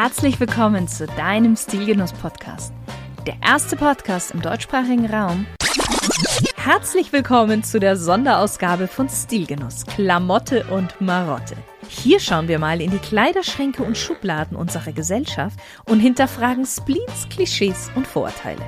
Herzlich 0.00 0.38
willkommen 0.38 0.86
zu 0.86 1.08
deinem 1.08 1.56
Stilgenuss-Podcast. 1.56 2.72
Der 3.26 3.34
erste 3.44 3.74
Podcast 3.74 4.30
im 4.30 4.40
deutschsprachigen 4.40 5.06
Raum. 5.06 5.44
Herzlich 6.54 7.12
willkommen 7.12 7.64
zu 7.64 7.80
der 7.80 7.96
Sonderausgabe 7.96 8.86
von 8.86 9.08
Stilgenuss, 9.08 9.84
Klamotte 9.86 10.64
und 10.70 11.00
Marotte. 11.00 11.56
Hier 11.88 12.20
schauen 12.20 12.46
wir 12.46 12.60
mal 12.60 12.80
in 12.80 12.92
die 12.92 12.98
Kleiderschränke 12.98 13.82
und 13.82 13.98
Schubladen 13.98 14.56
unserer 14.56 14.92
Gesellschaft 14.92 15.58
und 15.86 15.98
hinterfragen 15.98 16.64
Spleens, 16.64 17.26
Klischees 17.28 17.90
und 17.96 18.06
Vorurteile. 18.06 18.62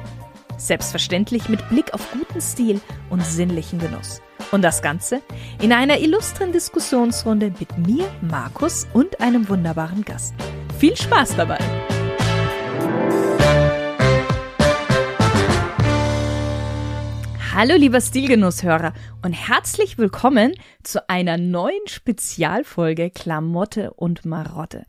Selbstverständlich 0.56 1.48
mit 1.48 1.68
Blick 1.68 1.94
auf 1.94 2.10
guten 2.10 2.40
Stil 2.40 2.80
und 3.08 3.24
sinnlichen 3.24 3.78
Genuss. 3.78 4.20
Und 4.50 4.62
das 4.62 4.82
Ganze 4.82 5.22
in 5.62 5.72
einer 5.72 6.00
illustren 6.00 6.50
Diskussionsrunde 6.50 7.52
mit 7.60 7.78
mir, 7.78 8.10
Markus 8.20 8.88
und 8.92 9.20
einem 9.20 9.48
wunderbaren 9.48 10.04
Gast. 10.04 10.34
Viel 10.80 10.96
Spaß 10.96 11.36
dabei! 11.36 11.58
Hallo 17.54 17.74
lieber 17.76 18.00
Stilgenusshörer 18.00 18.94
und 19.22 19.32
herzlich 19.32 19.98
willkommen 19.98 20.54
zu 20.82 21.08
einer 21.10 21.36
neuen 21.36 21.86
Spezialfolge 21.86 23.10
Klamotte 23.10 23.92
und 23.92 24.24
Marotte. 24.24 24.86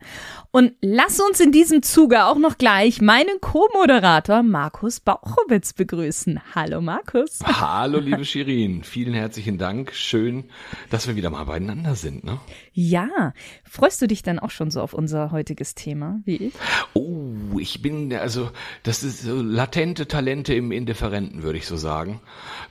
Und 0.50 0.72
lass 0.80 1.20
uns 1.20 1.40
in 1.40 1.52
diesem 1.52 1.82
Zuge 1.82 2.24
auch 2.24 2.38
noch 2.38 2.56
gleich 2.56 3.02
meinen 3.02 3.40
Co-Moderator 3.40 4.42
Markus 4.42 5.00
Bauchowitz 5.00 5.74
begrüßen. 5.74 6.40
Hallo 6.54 6.80
Markus. 6.80 7.40
Hallo 7.44 7.98
liebe 8.00 8.24
Shirin, 8.24 8.84
vielen 8.84 9.12
herzlichen 9.12 9.58
Dank. 9.58 9.92
Schön, 9.92 10.44
dass 10.88 11.06
wir 11.06 11.16
wieder 11.16 11.30
mal 11.30 11.44
beieinander 11.44 11.94
sind. 11.94 12.24
Ne? 12.24 12.40
Ja, 12.72 13.34
freust 13.64 14.00
du 14.00 14.06
dich 14.06 14.22
dann 14.22 14.38
auch 14.38 14.50
schon 14.50 14.70
so 14.70 14.80
auf 14.80 14.94
unser 14.94 15.30
heutiges 15.30 15.74
Thema 15.74 16.20
wie 16.24 16.36
ich? 16.36 16.54
Oh, 16.94 17.58
ich 17.58 17.82
bin, 17.82 18.14
also 18.14 18.50
das 18.82 19.02
ist 19.02 19.22
so 19.22 19.42
latente 19.42 20.08
Talente 20.08 20.54
im 20.54 20.72
Indifferenten, 20.72 21.42
würde 21.42 21.58
ich 21.58 21.66
so 21.66 21.76
sagen. 21.76 22.20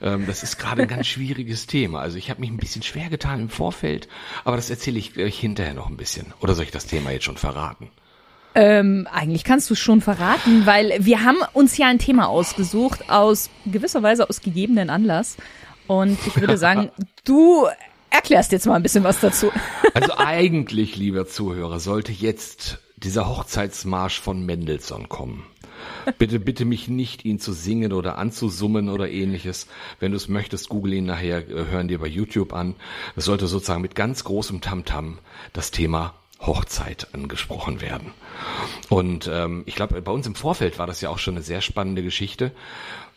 Ähm, 0.00 0.26
das 0.26 0.42
ist 0.42 0.58
gerade 0.58 0.82
ein 0.82 0.88
ganz 0.88 1.06
schwieriges 1.12 1.51
Thema. 1.66 2.00
Also 2.00 2.18
ich 2.18 2.30
habe 2.30 2.40
mich 2.40 2.50
ein 2.50 2.56
bisschen 2.56 2.82
schwer 2.82 3.08
getan 3.10 3.40
im 3.40 3.48
Vorfeld, 3.48 4.08
aber 4.44 4.56
das 4.56 4.70
erzähle 4.70 4.98
ich 4.98 5.16
euch 5.18 5.38
hinterher 5.38 5.74
noch 5.74 5.88
ein 5.88 5.96
bisschen. 5.96 6.32
Oder 6.40 6.54
soll 6.54 6.64
ich 6.64 6.70
das 6.70 6.86
Thema 6.86 7.10
jetzt 7.10 7.24
schon 7.24 7.36
verraten? 7.36 7.90
Ähm, 8.54 9.08
eigentlich 9.10 9.44
kannst 9.44 9.70
du 9.70 9.74
schon 9.74 10.00
verraten, 10.00 10.66
weil 10.66 10.94
wir 11.00 11.24
haben 11.24 11.38
uns 11.54 11.76
ja 11.78 11.88
ein 11.88 11.98
Thema 11.98 12.28
ausgesucht 12.28 13.08
aus 13.08 13.48
gewisser 13.64 14.02
Weise 14.02 14.28
aus 14.28 14.40
gegebenen 14.40 14.90
Anlass. 14.90 15.36
Und 15.86 16.18
ich 16.26 16.38
würde 16.38 16.58
sagen, 16.58 16.90
du 17.24 17.66
erklärst 18.10 18.52
jetzt 18.52 18.66
mal 18.66 18.74
ein 18.74 18.82
bisschen 18.82 19.04
was 19.04 19.20
dazu. 19.20 19.50
Also 19.94 20.16
eigentlich, 20.16 20.96
lieber 20.96 21.26
Zuhörer, 21.26 21.78
sollte 21.78 22.12
jetzt 22.12 22.78
dieser 22.96 23.28
Hochzeitsmarsch 23.28 24.18
von 24.20 24.46
Mendelssohn 24.46 25.10
kommen. 25.10 25.44
Bitte, 26.18 26.40
bitte 26.40 26.64
mich 26.64 26.88
nicht, 26.88 27.24
ihn 27.24 27.38
zu 27.38 27.52
singen 27.52 27.92
oder 27.92 28.18
anzusummen 28.18 28.88
oder 28.88 29.08
ähnliches. 29.08 29.68
Wenn 30.00 30.12
du 30.12 30.16
es 30.16 30.28
möchtest, 30.28 30.68
google 30.68 30.94
ihn 30.94 31.06
nachher, 31.06 31.48
äh, 31.48 31.66
hören 31.70 31.88
dir 31.88 31.98
bei 31.98 32.06
YouTube 32.06 32.52
an. 32.52 32.74
Es 33.16 33.24
sollte 33.24 33.46
sozusagen 33.46 33.82
mit 33.82 33.94
ganz 33.94 34.24
großem 34.24 34.60
Tamtam 34.60 35.18
das 35.52 35.70
Thema 35.70 36.14
Hochzeit 36.40 37.08
angesprochen 37.12 37.80
werden. 37.80 38.12
Und 38.88 39.30
ähm, 39.32 39.62
ich 39.66 39.76
glaube, 39.76 40.00
bei 40.02 40.12
uns 40.12 40.26
im 40.26 40.34
Vorfeld 40.34 40.78
war 40.78 40.86
das 40.86 41.00
ja 41.00 41.08
auch 41.08 41.18
schon 41.18 41.34
eine 41.34 41.44
sehr 41.44 41.60
spannende 41.60 42.02
Geschichte, 42.02 42.52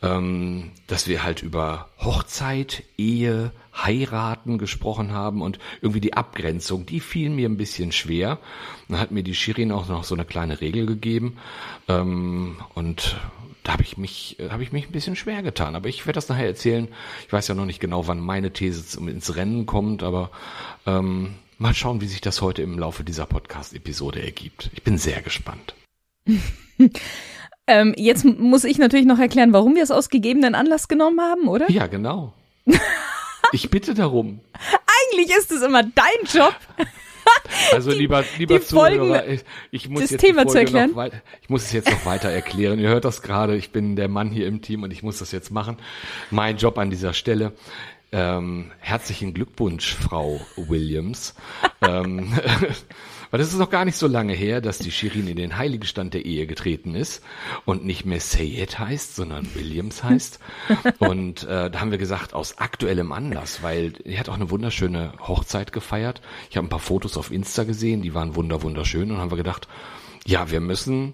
ähm, 0.02 0.72
dass 0.88 1.08
wir 1.08 1.24
halt 1.24 1.42
über 1.42 1.90
Hochzeit, 2.00 2.84
Ehe, 2.98 3.52
Heiraten 3.76 4.58
gesprochen 4.58 5.12
haben 5.12 5.42
und 5.42 5.60
irgendwie 5.82 6.02
die 6.02 6.14
Abgrenzung, 6.14 6.86
die 6.86 7.00
fiel 7.00 7.30
mir 7.30 7.50
ein 7.50 7.58
bisschen 7.58 7.92
schwer. 7.92 8.40
Dann 8.88 9.00
hat 9.00 9.12
mir 9.12 9.24
die 9.24 9.36
Shirin 9.36 9.72
auch 9.72 9.88
noch 9.88 10.04
so 10.04 10.16
eine 10.16 10.26
kleine 10.26 10.62
Regel 10.62 10.86
gegeben 10.86 11.38
ähm, 11.88 12.58
und 12.74 13.18
da 13.64 13.74
habe 13.74 13.84
ich 13.84 13.98
mich 13.98 14.38
habe 14.50 14.64
ich 14.64 14.72
mich 14.72 14.88
ein 14.88 14.92
bisschen 14.92 15.16
schwer 15.16 15.42
getan, 15.42 15.76
aber 15.76 15.90
ich 15.90 16.06
werde 16.06 16.18
das 16.18 16.30
nachher 16.30 16.46
erzählen. 16.46 16.88
Ich 17.26 17.34
weiß 17.34 17.48
ja 17.48 17.56
noch 17.56 17.66
nicht 17.66 17.80
genau, 17.80 18.08
wann 18.08 18.20
meine 18.20 18.54
These 18.54 19.00
ins 19.00 19.36
Rennen 19.36 19.66
kommt, 19.66 20.04
aber 20.04 20.30
ähm, 20.86 21.34
mal 21.58 21.74
schauen, 21.74 22.00
wie 22.00 22.08
sich 22.08 22.22
das 22.22 22.42
heute 22.42 22.62
im 22.62 22.78
Laufe 22.78 23.04
dieser 23.04 23.26
Podcast-Episode 23.26 24.24
ergibt. 24.24 24.70
Ich 24.74 24.84
bin 24.84 24.98
sehr 24.98 25.22
gespannt. 25.22 25.74
ähm, 27.68 27.94
jetzt 27.98 28.24
muss 28.24 28.64
ich 28.64 28.78
natürlich 28.78 29.06
noch 29.08 29.20
erklären, 29.20 29.52
warum 29.52 29.76
wir 29.76 29.84
es 29.84 29.92
aus 29.92 30.10
gegebenen 30.10 30.54
Anlass 30.54 30.88
genommen 30.88 31.20
haben, 31.20 31.48
oder? 31.48 31.70
Ja, 31.72 31.88
genau. 31.88 32.34
Ich 33.56 33.70
bitte 33.70 33.94
darum. 33.94 34.42
Eigentlich 34.54 35.34
ist 35.34 35.50
es 35.50 35.62
immer 35.62 35.82
dein 35.82 36.26
Job. 36.28 36.54
Also 37.72 37.92
lieber, 37.92 38.26
lieber 38.38 38.62
Zuhörer, 38.62 39.26
ich, 39.30 39.46
ich 39.72 39.88
muss 39.88 40.12
jetzt 40.12 40.20
Thema 40.20 40.46
zu 40.46 40.58
erklären. 40.58 40.92
Noch 40.92 41.10
ich 41.42 41.50
muss 41.50 41.64
es 41.64 41.72
jetzt 41.72 41.90
noch 41.90 42.06
weiter 42.06 42.30
erklären. 42.30 42.80
Ihr 42.80 42.90
hört 42.90 43.06
das 43.06 43.22
gerade, 43.22 43.56
ich 43.56 43.72
bin 43.72 43.96
der 43.96 44.10
Mann 44.10 44.30
hier 44.30 44.46
im 44.48 44.62
Team 44.62 44.84
und 44.84 44.92
ich 44.92 45.04
muss 45.04 45.20
das 45.20 45.32
jetzt 45.32 45.52
machen. 45.52 45.78
Mein 46.32 46.58
Job 46.58 46.78
an 46.78 46.90
dieser 46.90 47.14
Stelle. 47.14 47.54
Ähm, 48.12 48.72
herzlichen 48.80 49.34
Glückwunsch, 49.34 49.96
Frau 49.96 50.42
Williams. 50.58 51.34
ähm, 51.82 52.34
weil 53.36 53.40
das 53.40 53.52
ist 53.52 53.60
noch 53.60 53.70
gar 53.70 53.84
nicht 53.84 53.98
so 53.98 54.08
lange 54.08 54.32
her, 54.32 54.62
dass 54.62 54.78
die 54.78 54.92
Shirin 54.92 55.28
in 55.28 55.36
den 55.36 55.58
heiligen 55.58 55.86
Stand 55.86 56.14
der 56.14 56.24
Ehe 56.24 56.48
getreten 56.48 56.96
ist 56.96 57.22
und 57.66 57.84
nicht 57.84 58.06
mehr 58.06 58.22
Sayed 58.22 58.80
heißt, 58.80 59.14
sondern 59.14 59.54
Williams 59.56 60.06
heißt. 60.06 60.40
und 61.00 61.44
äh, 61.44 61.70
da 61.70 61.82
haben 61.82 61.92
wir 61.92 61.98
gesagt, 61.98 62.34
aus 62.34 62.60
aktuellem 62.60 63.12
Anlass, 63.12 63.62
weil 63.62 63.92
er 64.06 64.20
hat 64.20 64.30
auch 64.30 64.36
eine 64.36 64.52
wunderschöne 64.52 65.12
Hochzeit 65.20 65.74
gefeiert. 65.74 66.22
Ich 66.50 66.56
habe 66.56 66.66
ein 66.66 66.70
paar 66.70 66.80
Fotos 66.80 67.18
auf 67.18 67.30
Insta 67.30 67.66
gesehen, 67.66 68.02
die 68.02 68.14
waren 68.14 68.38
wunder 68.38 68.62
wunderschön 68.62 69.12
und 69.12 69.18
haben 69.18 69.32
wir 69.32 69.36
gedacht, 69.36 69.68
ja, 70.26 70.50
wir 70.50 70.62
müssen 70.62 71.14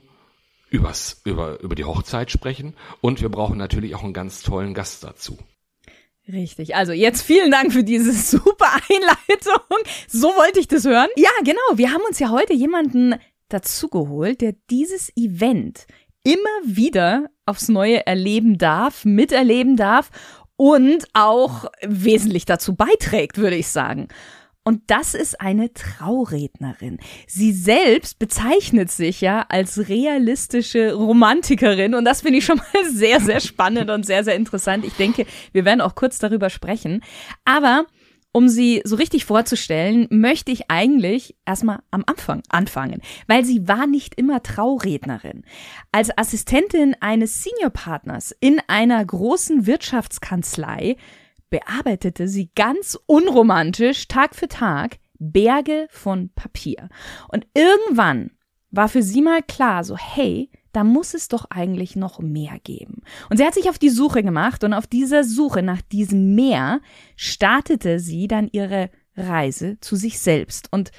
übers, 0.69 1.21
über, 1.25 1.59
über 1.61 1.73
die 1.73 1.85
Hochzeit 1.85 2.29
sprechen 2.29 2.75
und 3.01 3.21
wir 3.21 3.29
brauchen 3.29 3.57
natürlich 3.57 3.95
auch 3.95 4.03
einen 4.03 4.13
ganz 4.13 4.43
tollen 4.43 4.75
Gast 4.75 5.03
dazu. 5.03 5.39
Richtig. 6.31 6.75
Also 6.75 6.91
jetzt 6.91 7.21
vielen 7.21 7.51
Dank 7.51 7.73
für 7.73 7.83
diese 7.83 8.13
super 8.37 8.69
Einleitung. 8.89 9.77
So 10.07 10.27
wollte 10.29 10.59
ich 10.59 10.67
das 10.67 10.85
hören. 10.85 11.07
Ja, 11.15 11.29
genau. 11.43 11.59
Wir 11.75 11.91
haben 11.91 12.03
uns 12.07 12.19
ja 12.19 12.29
heute 12.29 12.53
jemanden 12.53 13.15
dazugeholt, 13.49 14.41
der 14.41 14.53
dieses 14.69 15.15
Event 15.17 15.85
immer 16.23 16.39
wieder 16.63 17.29
aufs 17.45 17.67
Neue 17.67 18.05
erleben 18.05 18.57
darf, 18.57 19.05
miterleben 19.05 19.75
darf 19.75 20.09
und 20.55 21.05
auch 21.13 21.65
wesentlich 21.81 22.45
dazu 22.45 22.75
beiträgt, 22.75 23.37
würde 23.37 23.55
ich 23.55 23.67
sagen. 23.67 24.07
Und 24.63 24.83
das 24.88 25.16
ist 25.16 25.41
eine 25.41 25.73
Traurednerin. 25.73 26.99
Sie 27.25 27.51
selbst 27.51 28.19
bezeichnet 28.19 28.91
sich 28.91 29.19
ja 29.19 29.44
als 29.49 29.89
realistische 29.89 30.94
Romantikerin 30.94 31.95
und 31.95 32.05
das 32.05 32.22
finde 32.22 32.38
ich 32.38 32.45
schon 32.45 32.57
mal 32.57 32.85
sehr, 32.91 33.19
sehr 33.19 33.39
spannend 33.39 33.89
und 33.89 34.05
sehr, 34.05 34.23
sehr 34.23 34.35
interessant. 34.35 34.85
Ich 34.85 34.94
denke, 34.94 35.25
wir 35.51 35.66
werden 35.66 35.81
auch 35.81 35.95
kurz 35.95 36.19
darüber 36.19 36.51
sprechen. 36.51 37.01
Aber 37.44 37.88
um 38.33 38.47
sie 38.47 38.81
so 38.85 38.95
richtig 38.95 39.25
vorzustellen, 39.25 40.07
möchte 40.09 40.51
ich 40.51 40.69
eigentlich 40.69 41.35
erstmal 41.45 41.79
am 41.91 42.03
Anfang 42.05 42.43
anfangen, 42.49 43.01
weil 43.28 43.43
sie 43.43 43.67
war 43.67 43.88
nicht 43.88 44.16
immer 44.16 44.41
Traurednerin. 44.41 45.43
Als 45.91 46.17
Assistentin 46.17 46.95
eines 47.01 47.43
Seniorpartners 47.43 48.33
in 48.39 48.61
einer 48.67 49.03
großen 49.03 49.66
Wirtschaftskanzlei 49.66 50.95
bearbeitete 51.51 52.28
sie 52.28 52.50
ganz 52.56 52.97
unromantisch 53.06 54.07
Tag 54.07 54.35
für 54.35 54.47
Tag 54.47 54.97
Berge 55.19 55.88
von 55.91 56.29
Papier. 56.34 56.89
Und 57.28 57.45
irgendwann 57.53 58.31
war 58.72 58.89
für 58.89 59.03
sie 59.03 59.22
mal 59.22 59.44
klar, 59.44 59.84
so 59.84 59.95
hey, 59.95 60.50
da 60.72 60.84
muss 60.84 61.13
es 61.13 61.28
doch 61.28 61.45
eigentlich 61.51 61.95
noch 61.95 62.19
mehr 62.19 62.57
geben. 62.63 63.03
Und 63.29 63.38
sie 63.38 63.45
hat 63.45 63.53
sich 63.53 63.69
auf 63.69 63.78
die 63.78 63.90
Suche 63.90 64.23
gemacht 64.23 64.63
und 64.63 64.73
auf 64.73 64.88
dieser 64.88 65.23
Suche 65.23 65.61
nach 65.61 65.81
diesem 65.81 66.34
Meer 66.34 66.81
startete 67.16 68.00
sie 68.00 68.28
dann 68.28 68.50
ihre 68.51 68.90
Reise 69.16 69.78
zu 69.81 69.97
sich 69.97 70.19
selbst. 70.19 70.69
Und 70.72 70.91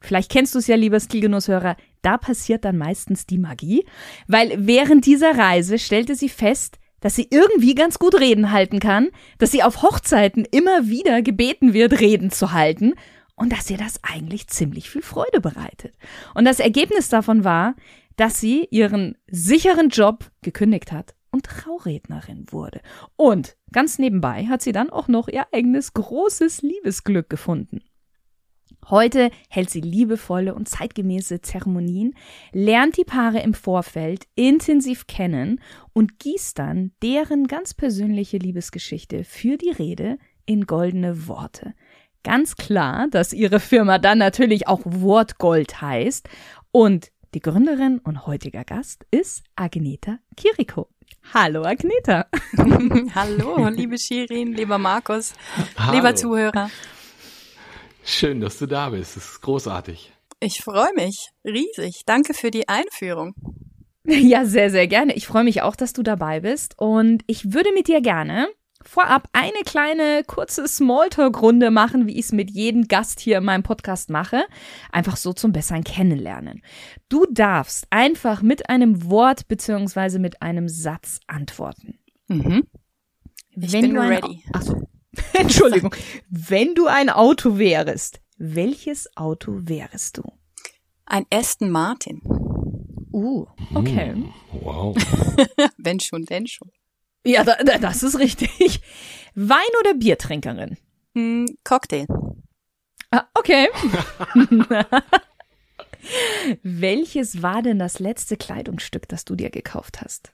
vielleicht 0.00 0.32
kennst 0.32 0.54
du 0.54 0.58
es 0.58 0.66
ja, 0.66 0.76
lieber 0.76 0.98
Stilgenusshörer, 0.98 1.76
da 2.00 2.16
passiert 2.16 2.64
dann 2.64 2.78
meistens 2.78 3.26
die 3.26 3.38
Magie, 3.38 3.84
weil 4.26 4.66
während 4.66 5.04
dieser 5.04 5.36
Reise 5.36 5.78
stellte 5.78 6.16
sie 6.16 6.30
fest, 6.30 6.78
dass 7.00 7.14
sie 7.14 7.28
irgendwie 7.30 7.74
ganz 7.74 7.98
gut 7.98 8.18
Reden 8.18 8.52
halten 8.52 8.80
kann, 8.80 9.08
dass 9.38 9.52
sie 9.52 9.62
auf 9.62 9.82
Hochzeiten 9.82 10.44
immer 10.44 10.86
wieder 10.86 11.22
gebeten 11.22 11.72
wird, 11.72 12.00
Reden 12.00 12.30
zu 12.30 12.52
halten 12.52 12.94
und 13.34 13.52
dass 13.52 13.70
ihr 13.70 13.78
das 13.78 14.00
eigentlich 14.02 14.48
ziemlich 14.48 14.90
viel 14.90 15.02
Freude 15.02 15.40
bereitet. 15.40 15.94
Und 16.34 16.44
das 16.44 16.60
Ergebnis 16.60 17.08
davon 17.08 17.44
war, 17.44 17.74
dass 18.16 18.40
sie 18.40 18.66
ihren 18.70 19.16
sicheren 19.26 19.90
Job 19.90 20.30
gekündigt 20.42 20.90
hat 20.90 21.14
und 21.30 21.44
Traurednerin 21.44 22.46
wurde. 22.50 22.80
Und 23.16 23.56
ganz 23.72 23.98
nebenbei 23.98 24.46
hat 24.46 24.62
sie 24.62 24.72
dann 24.72 24.90
auch 24.90 25.06
noch 25.06 25.28
ihr 25.28 25.46
eigenes 25.52 25.92
großes 25.92 26.62
Liebesglück 26.62 27.28
gefunden. 27.28 27.82
Heute 28.88 29.30
hält 29.48 29.70
sie 29.70 29.80
liebevolle 29.80 30.54
und 30.54 30.68
zeitgemäße 30.68 31.40
Zeremonien, 31.40 32.14
lernt 32.52 32.96
die 32.96 33.04
Paare 33.04 33.40
im 33.40 33.52
Vorfeld 33.52 34.26
intensiv 34.36 35.08
kennen 35.08 35.60
und 35.92 36.20
gießt 36.20 36.56
dann 36.58 36.92
deren 37.02 37.48
ganz 37.48 37.74
persönliche 37.74 38.38
Liebesgeschichte 38.38 39.24
für 39.24 39.56
die 39.56 39.70
Rede 39.70 40.18
in 40.44 40.66
goldene 40.66 41.26
Worte. 41.26 41.74
Ganz 42.22 42.56
klar, 42.56 43.08
dass 43.10 43.32
ihre 43.32 43.58
Firma 43.58 43.98
dann 43.98 44.18
natürlich 44.18 44.68
auch 44.68 44.80
Wortgold 44.84 45.80
heißt 45.80 46.28
und 46.70 47.10
Die 47.34 47.40
Gründerin 47.40 47.98
und 47.98 48.26
heutiger 48.26 48.64
Gast 48.64 49.04
ist 49.10 49.42
Agneta 49.56 50.18
Kiriko. 50.36 50.88
Hallo 51.34 51.62
Agneta. 51.64 52.26
Hallo, 53.14 53.68
liebe 53.68 53.98
Shirin, 53.98 54.54
lieber 54.54 54.78
Markus, 54.78 55.34
Hallo. 55.76 55.96
lieber 55.96 56.14
Zuhörer. 56.14 56.70
Schön, 58.08 58.40
dass 58.40 58.58
du 58.58 58.66
da 58.66 58.90
bist. 58.90 59.16
Das 59.16 59.24
ist 59.24 59.40
großartig. 59.40 60.12
Ich 60.38 60.62
freue 60.62 60.94
mich 60.94 61.28
riesig. 61.44 62.02
Danke 62.06 62.34
für 62.34 62.52
die 62.52 62.68
Einführung. 62.68 63.34
Ja, 64.04 64.44
sehr, 64.44 64.70
sehr 64.70 64.86
gerne. 64.86 65.14
Ich 65.14 65.26
freue 65.26 65.42
mich 65.42 65.62
auch, 65.62 65.74
dass 65.74 65.92
du 65.92 66.04
dabei 66.04 66.38
bist. 66.38 66.78
Und 66.78 67.24
ich 67.26 67.52
würde 67.52 67.72
mit 67.72 67.88
dir 67.88 68.00
gerne 68.00 68.46
vorab 68.80 69.28
eine 69.32 69.64
kleine 69.64 70.22
kurze 70.24 70.68
Smalltalk-Runde 70.68 71.72
machen, 71.72 72.06
wie 72.06 72.12
ich 72.12 72.26
es 72.26 72.32
mit 72.32 72.52
jedem 72.52 72.86
Gast 72.86 73.18
hier 73.18 73.38
in 73.38 73.44
meinem 73.44 73.64
Podcast 73.64 74.08
mache. 74.08 74.44
Einfach 74.92 75.16
so 75.16 75.32
zum 75.32 75.50
besseren 75.50 75.82
Kennenlernen. 75.82 76.62
Du 77.08 77.26
darfst 77.28 77.88
einfach 77.90 78.40
mit 78.40 78.70
einem 78.70 79.10
Wort 79.10 79.48
beziehungsweise 79.48 80.20
mit 80.20 80.42
einem 80.42 80.68
Satz 80.68 81.18
antworten. 81.26 81.98
Mhm. 82.28 82.68
Ich 83.56 83.72
Wenn 83.72 83.92
bin 83.92 83.98
ready. 83.98 84.44
Ach 84.52 84.62
so. 84.62 84.86
Entschuldigung. 85.32 85.94
Wenn 86.28 86.74
du 86.74 86.86
ein 86.86 87.10
Auto 87.10 87.58
wärst, 87.58 88.20
welches 88.38 89.08
Auto 89.16 89.52
wärst 89.62 90.18
du? 90.18 90.22
Ein 91.06 91.26
Aston 91.30 91.70
Martin. 91.70 92.20
Uh, 93.12 93.46
okay. 93.74 94.12
Hm, 94.12 94.32
wow. 94.52 94.96
wenn 95.78 96.00
schon, 96.00 96.24
denn 96.24 96.46
schon. 96.46 96.70
Ja, 97.24 97.44
da, 97.44 97.56
da, 97.56 97.78
das 97.78 98.02
ist 98.02 98.18
richtig. 98.18 98.80
Wein- 99.34 99.60
oder 99.80 99.94
Biertrinkerin? 99.94 100.76
Hm, 101.14 101.46
Cocktail. 101.64 102.06
Ah, 103.10 103.24
okay. 103.34 103.68
Welches 106.62 107.42
war 107.42 107.62
denn 107.62 107.78
das 107.78 107.98
letzte 107.98 108.36
Kleidungsstück, 108.36 109.08
das 109.08 109.24
du 109.24 109.34
dir 109.34 109.50
gekauft 109.50 110.00
hast? 110.02 110.32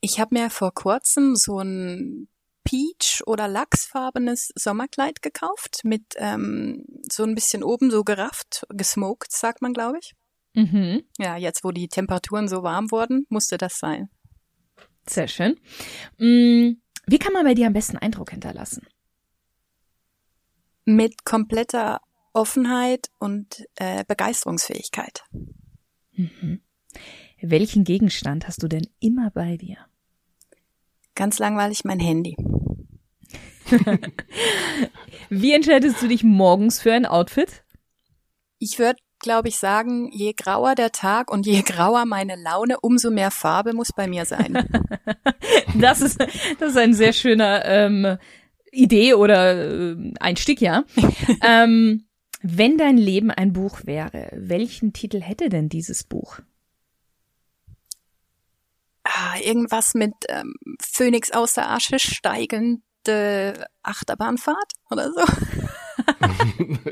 Ich 0.00 0.20
habe 0.20 0.34
mir 0.34 0.50
vor 0.50 0.74
kurzem 0.74 1.36
so 1.36 1.60
ein 1.60 2.28
Peach- 2.64 3.22
oder 3.26 3.46
Lachsfarbenes 3.46 4.50
Sommerkleid 4.56 5.22
gekauft 5.22 5.80
mit 5.84 6.02
ähm, 6.16 6.84
so 7.10 7.22
ein 7.22 7.34
bisschen 7.34 7.62
oben 7.62 7.90
so 7.90 8.04
gerafft, 8.04 8.66
gesmoked, 8.70 9.30
sagt 9.30 9.62
man, 9.62 9.72
glaube 9.72 9.98
ich. 10.00 10.14
Mhm. 10.54 11.02
Ja, 11.18 11.36
jetzt 11.36 11.64
wo 11.64 11.70
die 11.72 11.88
Temperaturen 11.88 12.48
so 12.48 12.62
warm 12.62 12.90
wurden, 12.90 13.26
musste 13.28 13.58
das 13.58 13.78
sein. 13.78 14.08
Sehr 15.06 15.28
schön. 15.28 15.60
Mm, 16.18 16.80
Wie 17.06 17.18
kann 17.18 17.32
man 17.32 17.44
bei 17.44 17.54
dir 17.54 17.66
am 17.66 17.72
besten 17.72 17.98
Eindruck 17.98 18.30
hinterlassen? 18.30 18.86
Mit 20.86 21.24
kompletter 21.24 22.00
Offenheit 22.32 23.10
und 23.18 23.64
äh, 23.76 24.04
Begeisterungsfähigkeit. 24.06 25.24
Mhm. 26.12 26.62
Welchen 27.40 27.84
Gegenstand 27.84 28.46
hast 28.46 28.62
du 28.62 28.68
denn 28.68 28.86
immer 29.00 29.30
bei 29.30 29.56
dir? 29.56 29.78
Ganz 31.14 31.38
langweilig 31.38 31.84
mein 31.84 32.00
Handy. 32.00 32.36
Wie 35.30 35.52
entscheidest 35.52 36.02
du 36.02 36.08
dich 36.08 36.22
morgens 36.22 36.80
für 36.80 36.92
ein 36.92 37.06
Outfit? 37.06 37.64
Ich 38.58 38.78
würde, 38.78 38.98
glaube 39.20 39.48
ich, 39.48 39.56
sagen, 39.56 40.10
je 40.12 40.32
grauer 40.32 40.74
der 40.74 40.92
Tag 40.92 41.30
und 41.30 41.46
je 41.46 41.62
grauer 41.66 42.04
meine 42.04 42.36
Laune, 42.36 42.80
umso 42.80 43.10
mehr 43.10 43.30
Farbe 43.30 43.72
muss 43.72 43.90
bei 43.92 44.06
mir 44.06 44.24
sein. 44.24 44.68
Das 45.76 46.00
ist, 46.00 46.20
das 46.20 46.70
ist 46.70 46.76
ein 46.76 46.94
sehr 46.94 47.12
schöner 47.12 47.64
ähm, 47.64 48.16
Idee 48.70 49.14
oder 49.14 49.92
äh, 49.92 49.96
Einstieg, 50.20 50.60
ja. 50.60 50.84
ähm, 51.44 52.06
wenn 52.42 52.78
dein 52.78 52.96
Leben 52.96 53.30
ein 53.30 53.52
Buch 53.52 53.80
wäre, 53.84 54.30
welchen 54.34 54.92
Titel 54.92 55.20
hätte 55.20 55.48
denn 55.48 55.68
dieses 55.68 56.04
Buch? 56.04 56.40
Ah, 59.14 59.38
irgendwas 59.40 59.94
mit 59.94 60.14
ähm, 60.28 60.54
Phönix 60.80 61.30
aus 61.30 61.54
der 61.54 61.70
Asche 61.70 61.98
steigende 61.98 63.66
Achterbahnfahrt 63.82 64.72
oder 64.90 65.10
so. 65.12 65.22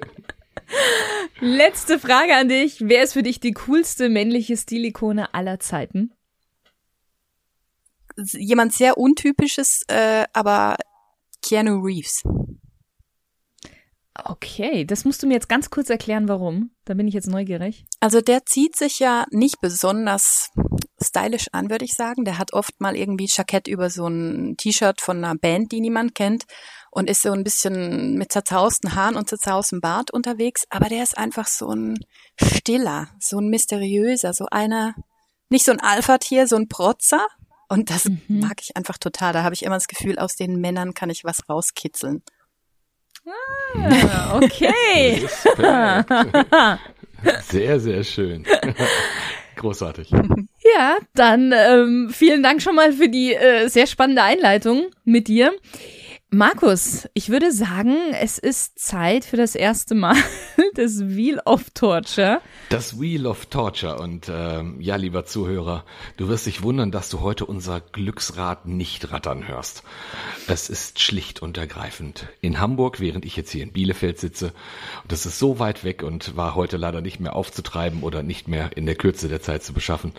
Letzte 1.40 1.98
Frage 1.98 2.34
an 2.34 2.48
dich. 2.48 2.78
Wer 2.80 3.02
ist 3.02 3.12
für 3.14 3.22
dich 3.22 3.40
die 3.40 3.52
coolste 3.52 4.08
männliche 4.08 4.56
Stilikone 4.56 5.34
aller 5.34 5.60
Zeiten? 5.60 6.12
Jemand 8.16 8.72
sehr 8.72 8.98
untypisches, 8.98 9.82
äh, 9.88 10.24
aber 10.32 10.76
Keanu 11.42 11.80
Reeves. 11.80 12.22
Okay, 14.14 14.84
das 14.84 15.04
musst 15.04 15.22
du 15.22 15.26
mir 15.26 15.34
jetzt 15.34 15.48
ganz 15.48 15.70
kurz 15.70 15.88
erklären, 15.88 16.28
warum. 16.28 16.70
Da 16.84 16.94
bin 16.94 17.08
ich 17.08 17.14
jetzt 17.14 17.28
neugierig. 17.28 17.84
Also 18.00 18.20
der 18.20 18.44
zieht 18.44 18.76
sich 18.76 18.98
ja 18.98 19.24
nicht 19.30 19.60
besonders 19.62 20.50
stylisch 21.02 21.46
an, 21.52 21.70
würde 21.70 21.84
ich 21.86 21.94
sagen. 21.94 22.24
Der 22.24 22.38
hat 22.38 22.52
oft 22.52 22.78
mal 22.80 22.94
irgendwie 22.94 23.26
Jackett 23.30 23.68
über 23.68 23.88
so 23.88 24.06
ein 24.06 24.56
T-Shirt 24.58 25.00
von 25.00 25.16
einer 25.24 25.34
Band, 25.34 25.72
die 25.72 25.80
niemand 25.80 26.14
kennt 26.14 26.44
und 26.90 27.08
ist 27.08 27.22
so 27.22 27.32
ein 27.32 27.42
bisschen 27.42 28.16
mit 28.18 28.32
zerzausten 28.32 28.94
Haaren 28.94 29.16
und 29.16 29.28
zerzaustem 29.30 29.80
Bart 29.80 30.10
unterwegs. 30.10 30.64
Aber 30.68 30.88
der 30.90 31.02
ist 31.02 31.16
einfach 31.16 31.46
so 31.46 31.70
ein 31.70 31.98
stiller, 32.36 33.08
so 33.18 33.38
ein 33.38 33.48
mysteriöser, 33.48 34.34
so 34.34 34.44
einer, 34.50 34.94
nicht 35.48 35.64
so 35.64 35.72
ein 35.72 35.80
Alpha-Tier, 35.80 36.46
so 36.46 36.56
ein 36.56 36.68
Protzer. 36.68 37.26
Und 37.68 37.88
das 37.88 38.04
Mhm. 38.04 38.40
mag 38.40 38.60
ich 38.60 38.76
einfach 38.76 38.98
total. 38.98 39.32
Da 39.32 39.42
habe 39.42 39.54
ich 39.54 39.62
immer 39.62 39.76
das 39.76 39.88
Gefühl, 39.88 40.18
aus 40.18 40.36
den 40.36 40.60
Männern 40.60 40.92
kann 40.92 41.08
ich 41.08 41.24
was 41.24 41.48
rauskitzeln. 41.48 42.22
Ah, 43.26 44.36
okay. 44.38 45.26
Sehr, 47.48 47.78
sehr 47.78 48.04
schön. 48.04 48.44
Großartig. 49.56 50.10
ja, 50.10 50.96
dann 51.14 51.52
ähm, 51.56 52.10
vielen 52.12 52.42
Dank 52.42 52.62
schon 52.62 52.74
mal 52.74 52.92
für 52.92 53.08
die 53.08 53.34
äh, 53.34 53.68
sehr 53.68 53.86
spannende 53.86 54.22
Einleitung 54.22 54.86
mit 55.04 55.28
dir. 55.28 55.52
Markus, 56.34 57.06
ich 57.12 57.28
würde 57.28 57.52
sagen, 57.52 57.94
es 58.18 58.38
ist 58.38 58.78
Zeit 58.78 59.26
für 59.26 59.36
das 59.36 59.54
erste 59.54 59.94
Mal 59.94 60.16
des 60.78 61.08
Wheel 61.08 61.38
of 61.44 61.68
Torture. 61.74 62.40
Das 62.70 62.98
Wheel 62.98 63.26
of 63.26 63.44
Torture. 63.44 63.98
Und 63.98 64.30
ähm, 64.32 64.80
ja, 64.80 64.96
lieber 64.96 65.26
Zuhörer, 65.26 65.84
du 66.16 66.28
wirst 66.28 66.46
dich 66.46 66.62
wundern, 66.62 66.90
dass 66.90 67.10
du 67.10 67.20
heute 67.20 67.44
unser 67.44 67.82
Glücksrad 67.82 68.64
nicht 68.64 69.12
rattern 69.12 69.46
hörst. 69.46 69.82
Es 70.46 70.70
ist 70.70 71.00
schlicht 71.00 71.42
und 71.42 71.58
ergreifend 71.58 72.28
in 72.40 72.60
Hamburg, 72.60 72.98
während 72.98 73.26
ich 73.26 73.36
jetzt 73.36 73.50
hier 73.50 73.62
in 73.62 73.72
Bielefeld 73.72 74.18
sitze. 74.18 74.54
Und 75.02 75.12
das 75.12 75.26
ist 75.26 75.38
so 75.38 75.58
weit 75.58 75.84
weg 75.84 76.02
und 76.02 76.34
war 76.34 76.54
heute 76.54 76.78
leider 76.78 77.02
nicht 77.02 77.20
mehr 77.20 77.36
aufzutreiben 77.36 78.02
oder 78.02 78.22
nicht 78.22 78.48
mehr 78.48 78.74
in 78.74 78.86
der 78.86 78.94
Kürze 78.94 79.28
der 79.28 79.42
Zeit 79.42 79.64
zu 79.64 79.74
beschaffen. 79.74 80.14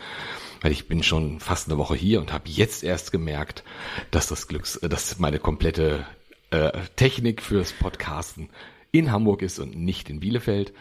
Weil 0.64 0.72
ich 0.72 0.88
bin 0.88 1.04
schon 1.04 1.40
fast 1.40 1.70
eine 1.70 1.78
Woche 1.78 1.96
hier 1.96 2.20
und 2.20 2.34
habe 2.34 2.50
jetzt 2.50 2.84
erst 2.84 3.12
gemerkt, 3.12 3.64
dass 4.10 4.28
das 4.28 4.48
Glücks, 4.48 4.78
äh, 4.78 4.90
dass 4.90 5.20
meine 5.20 5.38
komplette 5.38 6.08
äh, 6.50 6.72
Technik 6.96 7.44
fürs 7.44 7.74
Podcasten 7.74 8.50
in 8.92 9.12
Hamburg 9.12 9.42
ist 9.42 9.60
und 9.60 9.76
nicht 9.76 10.10
in 10.10 10.20
Bielefeld. 10.20 10.74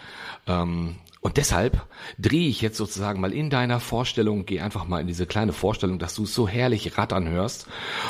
Ähm, 0.46 0.96
und 1.20 1.36
deshalb 1.36 1.86
drehe 2.18 2.48
ich 2.48 2.60
jetzt 2.60 2.76
sozusagen 2.76 3.20
mal 3.20 3.32
in 3.32 3.48
deiner 3.48 3.80
Vorstellung, 3.80 4.44
geh 4.44 4.60
einfach 4.60 4.86
mal 4.86 5.00
in 5.00 5.06
diese 5.06 5.24
kleine 5.24 5.52
Vorstellung, 5.52 5.98
dass 5.98 6.14
du 6.14 6.24
es 6.24 6.34
so 6.34 6.46
herrlich 6.46 6.98
rattern 6.98 7.28
hörst. 7.28 7.66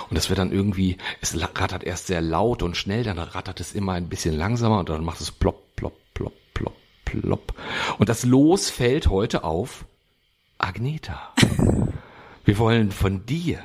Und 0.09 0.17
das 0.17 0.29
wird 0.29 0.39
dann 0.39 0.51
irgendwie, 0.51 0.97
es 1.21 1.39
rattert 1.41 1.85
erst 1.85 2.07
sehr 2.07 2.21
laut 2.21 2.63
und 2.63 2.77
schnell, 2.77 3.05
dann 3.05 3.19
rattert 3.19 3.61
es 3.61 3.75
immer 3.75 3.93
ein 3.93 4.09
bisschen 4.09 4.37
langsamer 4.37 4.79
und 4.81 4.89
dann 4.89 5.05
macht 5.05 5.21
es 5.21 5.31
plopp, 5.31 5.77
plopp, 5.77 5.95
plopp, 6.15 6.35
plopp, 6.53 6.75
plopp. 7.05 7.55
Und 7.99 8.09
das 8.09 8.25
Los 8.25 8.71
fällt 8.71 9.09
heute 9.09 9.45
auf 9.45 9.85
Agneta. 10.63 11.35
Wir 12.45 12.59
wollen 12.59 12.93
von 12.93 13.27
dir 13.27 13.59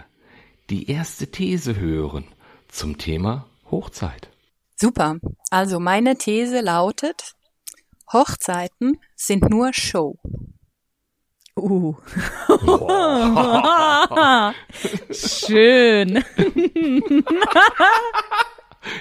die 0.70 0.90
erste 0.90 1.28
These 1.28 1.78
hören 1.78 2.26
zum 2.68 2.98
Thema 2.98 3.46
Hochzeit. 3.70 4.30
Super. 4.76 5.18
Also 5.50 5.80
meine 5.80 6.18
These 6.18 6.62
lautet, 6.62 7.36
Hochzeiten 8.12 9.00
sind 9.16 9.50
nur 9.50 9.74
Show. 9.74 10.18
Uh. 11.56 11.96
Schön. 15.12 16.24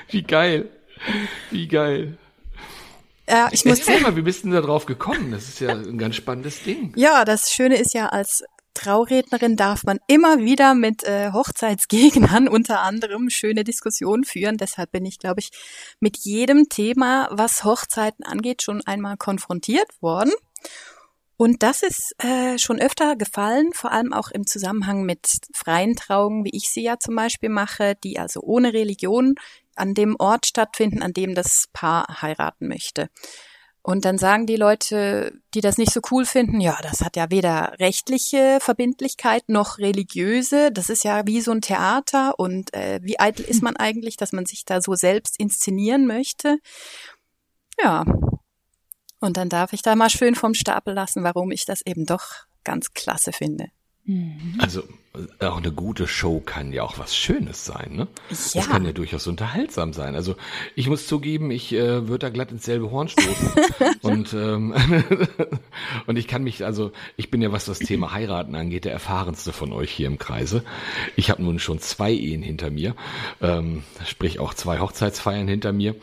Wie 0.08 0.22
geil. 0.22 0.70
Wie 1.50 1.68
geil. 1.68 2.18
Ja, 3.28 3.48
ich 3.50 3.64
muss 3.64 3.80
Erzähl 3.80 4.00
mal, 4.00 4.16
wie 4.16 4.22
bist 4.22 4.44
du 4.44 4.50
da 4.50 4.60
drauf 4.60 4.86
gekommen? 4.86 5.32
Das 5.32 5.48
ist 5.48 5.60
ja 5.60 5.70
ein 5.70 5.98
ganz 5.98 6.14
spannendes 6.16 6.62
Ding. 6.62 6.92
Ja, 6.96 7.24
das 7.24 7.50
Schöne 7.52 7.76
ist 7.76 7.92
ja, 7.92 8.08
als 8.08 8.44
Traurednerin 8.76 9.56
darf 9.56 9.84
man 9.84 9.98
immer 10.06 10.38
wieder 10.38 10.74
mit 10.74 11.02
äh, 11.04 11.32
Hochzeitsgegnern 11.32 12.46
unter 12.48 12.80
anderem 12.80 13.30
schöne 13.30 13.64
Diskussionen 13.64 14.24
führen. 14.24 14.58
Deshalb 14.58 14.92
bin 14.92 15.04
ich, 15.06 15.18
glaube 15.18 15.40
ich, 15.40 15.50
mit 15.98 16.18
jedem 16.18 16.68
Thema, 16.68 17.28
was 17.32 17.64
Hochzeiten 17.64 18.24
angeht, 18.24 18.62
schon 18.62 18.86
einmal 18.86 19.16
konfrontiert 19.16 19.88
worden. 20.00 20.32
Und 21.38 21.62
das 21.62 21.82
ist 21.82 22.14
äh, 22.18 22.58
schon 22.58 22.78
öfter 22.78 23.16
gefallen, 23.16 23.72
vor 23.74 23.92
allem 23.92 24.12
auch 24.12 24.30
im 24.30 24.46
Zusammenhang 24.46 25.04
mit 25.04 25.28
freien 25.52 25.94
Trauungen, 25.96 26.44
wie 26.44 26.56
ich 26.56 26.70
sie 26.70 26.82
ja 26.82 26.98
zum 26.98 27.14
Beispiel 27.14 27.50
mache, 27.50 27.94
die 28.02 28.18
also 28.18 28.40
ohne 28.40 28.72
Religion 28.72 29.34
an 29.76 29.94
dem 29.94 30.16
Ort 30.18 30.46
stattfinden, 30.46 31.02
an 31.02 31.12
dem 31.12 31.34
das 31.34 31.68
Paar 31.72 32.22
heiraten 32.22 32.68
möchte. 32.68 33.08
Und 33.86 34.04
dann 34.04 34.18
sagen 34.18 34.46
die 34.46 34.56
Leute, 34.56 35.40
die 35.54 35.60
das 35.60 35.78
nicht 35.78 35.92
so 35.92 36.00
cool 36.10 36.26
finden, 36.26 36.60
ja, 36.60 36.76
das 36.82 37.02
hat 37.02 37.14
ja 37.14 37.30
weder 37.30 37.76
rechtliche 37.78 38.58
Verbindlichkeit 38.60 39.48
noch 39.48 39.78
religiöse. 39.78 40.72
Das 40.72 40.90
ist 40.90 41.04
ja 41.04 41.24
wie 41.24 41.40
so 41.40 41.52
ein 41.52 41.60
Theater. 41.60 42.36
Und 42.36 42.74
äh, 42.74 42.98
wie 43.04 43.20
eitel 43.20 43.44
ist 43.44 43.62
man 43.62 43.76
eigentlich, 43.76 44.16
dass 44.16 44.32
man 44.32 44.44
sich 44.44 44.64
da 44.64 44.80
so 44.80 44.96
selbst 44.96 45.38
inszenieren 45.38 46.08
möchte? 46.08 46.58
Ja. 47.80 48.04
Und 49.20 49.36
dann 49.36 49.48
darf 49.48 49.72
ich 49.72 49.82
da 49.82 49.94
mal 49.94 50.10
schön 50.10 50.34
vom 50.34 50.54
Stapel 50.54 50.92
lassen, 50.92 51.22
warum 51.22 51.52
ich 51.52 51.64
das 51.64 51.86
eben 51.86 52.06
doch 52.06 52.46
ganz 52.64 52.92
klasse 52.92 53.30
finde. 53.30 53.68
Mhm. 54.06 54.54
Also 54.58 54.82
auch 55.40 55.56
eine 55.56 55.72
gute 55.72 56.06
Show 56.06 56.40
kann 56.40 56.72
ja 56.72 56.82
auch 56.82 56.98
was 56.98 57.16
Schönes 57.16 57.64
sein, 57.64 57.92
ne? 57.92 58.08
Ja. 58.30 58.36
Das 58.54 58.68
kann 58.68 58.84
ja 58.84 58.92
durchaus 58.92 59.26
unterhaltsam 59.26 59.92
sein. 59.92 60.14
Also 60.14 60.36
ich 60.74 60.88
muss 60.88 61.06
zugeben, 61.06 61.50
ich 61.50 61.72
äh, 61.72 62.08
würde 62.08 62.26
da 62.26 62.30
glatt 62.30 62.52
ins 62.52 62.64
selbe 62.64 62.90
Horn 62.90 63.08
stoßen. 63.08 63.50
und 64.02 64.32
ähm, 64.34 64.74
und 66.06 66.16
ich 66.16 66.28
kann 66.28 66.44
mich, 66.44 66.64
also 66.64 66.92
ich 67.16 67.30
bin 67.30 67.42
ja, 67.42 67.52
was 67.52 67.64
das 67.64 67.78
Thema 67.78 68.12
Heiraten 68.12 68.54
angeht, 68.54 68.84
der 68.84 68.92
erfahrenste 68.92 69.52
von 69.52 69.72
euch 69.72 69.90
hier 69.90 70.06
im 70.06 70.18
Kreise. 70.18 70.62
Ich 71.16 71.30
habe 71.30 71.42
nun 71.42 71.58
schon 71.58 71.78
zwei 71.78 72.12
Ehen 72.12 72.42
hinter 72.42 72.70
mir, 72.70 72.94
ähm, 73.40 73.82
sprich 74.04 74.38
auch 74.38 74.54
zwei 74.54 74.80
Hochzeitsfeiern 74.80 75.48
hinter 75.48 75.72
mir 75.72 75.96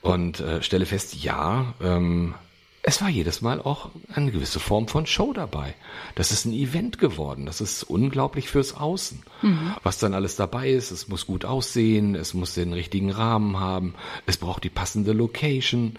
und 0.00 0.40
äh, 0.40 0.62
stelle 0.62 0.86
fest, 0.86 1.22
ja, 1.22 1.74
ähm, 1.82 2.34
es 2.84 3.00
war 3.00 3.08
jedes 3.08 3.42
Mal 3.42 3.60
auch 3.60 3.90
eine 4.12 4.32
gewisse 4.32 4.58
Form 4.58 4.88
von 4.88 5.06
Show 5.06 5.32
dabei. 5.32 5.74
Das 6.16 6.32
ist 6.32 6.46
ein 6.46 6.52
Event 6.52 6.98
geworden. 6.98 7.46
Das 7.46 7.60
ist 7.60 7.84
unglaublich 7.84 8.48
fürs 8.48 8.74
Außen. 8.74 9.22
Mhm. 9.42 9.74
Was 9.84 9.98
dann 9.98 10.14
alles 10.14 10.34
dabei 10.34 10.70
ist, 10.70 10.90
es 10.90 11.06
muss 11.06 11.26
gut 11.26 11.44
aussehen, 11.44 12.16
es 12.16 12.34
muss 12.34 12.54
den 12.54 12.72
richtigen 12.72 13.12
Rahmen 13.12 13.60
haben, 13.60 13.94
es 14.26 14.36
braucht 14.36 14.64
die 14.64 14.68
passende 14.68 15.12
Location. 15.12 15.94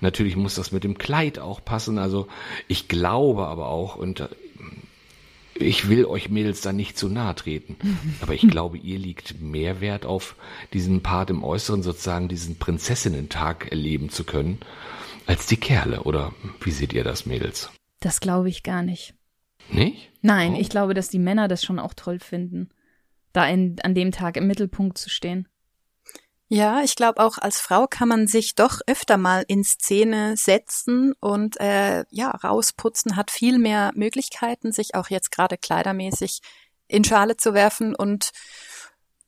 Natürlich 0.00 0.36
muss 0.36 0.54
das 0.54 0.70
mit 0.70 0.84
dem 0.84 0.96
Kleid 0.96 1.40
auch 1.40 1.64
passen. 1.64 1.98
Also 1.98 2.28
ich 2.68 2.86
glaube 2.86 3.46
aber 3.46 3.66
auch, 3.66 3.96
und 3.96 4.20
äh, 4.20 4.28
ich 5.56 5.88
will 5.88 6.04
euch 6.04 6.28
Mädels 6.28 6.60
da 6.60 6.72
nicht 6.72 6.96
zu 6.96 7.08
nahe 7.08 7.34
treten, 7.34 7.76
aber 8.20 8.34
ich 8.34 8.46
glaube, 8.46 8.78
ihr 8.78 9.00
liegt 9.00 9.40
mehr 9.40 9.80
Wert 9.80 10.06
auf 10.06 10.36
diesen 10.72 11.02
Part 11.02 11.30
im 11.30 11.42
Äußeren, 11.42 11.82
sozusagen 11.82 12.28
diesen 12.28 12.60
Prinzessinnen-Tag 12.60 13.72
erleben 13.72 14.08
zu 14.08 14.22
können 14.22 14.60
als 15.28 15.46
die 15.46 15.58
Kerle. 15.58 16.02
Oder 16.02 16.32
wie 16.60 16.72
seht 16.72 16.92
ihr 16.92 17.04
das, 17.04 17.26
Mädels? 17.26 17.70
Das 18.00 18.20
glaube 18.20 18.48
ich 18.48 18.62
gar 18.62 18.82
nicht. 18.82 19.14
Nicht? 19.70 20.10
Nein, 20.22 20.54
oh. 20.54 20.58
ich 20.58 20.70
glaube, 20.70 20.94
dass 20.94 21.08
die 21.08 21.18
Männer 21.18 21.46
das 21.46 21.62
schon 21.62 21.78
auch 21.78 21.94
toll 21.94 22.18
finden, 22.18 22.70
da 23.32 23.46
in, 23.46 23.76
an 23.82 23.94
dem 23.94 24.10
Tag 24.10 24.36
im 24.36 24.46
Mittelpunkt 24.46 24.98
zu 24.98 25.10
stehen. 25.10 25.46
Ja, 26.50 26.80
ich 26.82 26.96
glaube 26.96 27.22
auch 27.22 27.36
als 27.36 27.60
Frau 27.60 27.86
kann 27.86 28.08
man 28.08 28.26
sich 28.26 28.54
doch 28.54 28.80
öfter 28.86 29.18
mal 29.18 29.44
in 29.48 29.64
Szene 29.64 30.34
setzen 30.38 31.12
und 31.20 31.60
äh, 31.60 32.04
ja 32.08 32.30
rausputzen, 32.30 33.16
hat 33.16 33.30
viel 33.30 33.58
mehr 33.58 33.92
Möglichkeiten, 33.94 34.72
sich 34.72 34.94
auch 34.94 35.10
jetzt 35.10 35.30
gerade 35.30 35.58
kleidermäßig 35.58 36.40
in 36.86 37.04
Schale 37.04 37.36
zu 37.36 37.52
werfen 37.52 37.94
und 37.94 38.30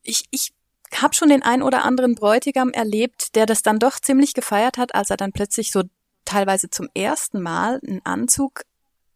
ich, 0.02 0.24
ich 0.30 0.54
habe 0.96 1.14
schon 1.14 1.28
den 1.28 1.42
ein 1.42 1.62
oder 1.62 1.84
anderen 1.84 2.14
Bräutigam 2.14 2.70
erlebt, 2.70 3.34
der 3.34 3.46
das 3.46 3.62
dann 3.62 3.78
doch 3.78 4.00
ziemlich 4.00 4.34
gefeiert 4.34 4.78
hat, 4.78 4.94
als 4.94 5.10
er 5.10 5.16
dann 5.16 5.32
plötzlich 5.32 5.72
so 5.72 5.82
teilweise 6.24 6.70
zum 6.70 6.88
ersten 6.94 7.40
Mal 7.40 7.80
einen 7.86 8.00
Anzug 8.04 8.62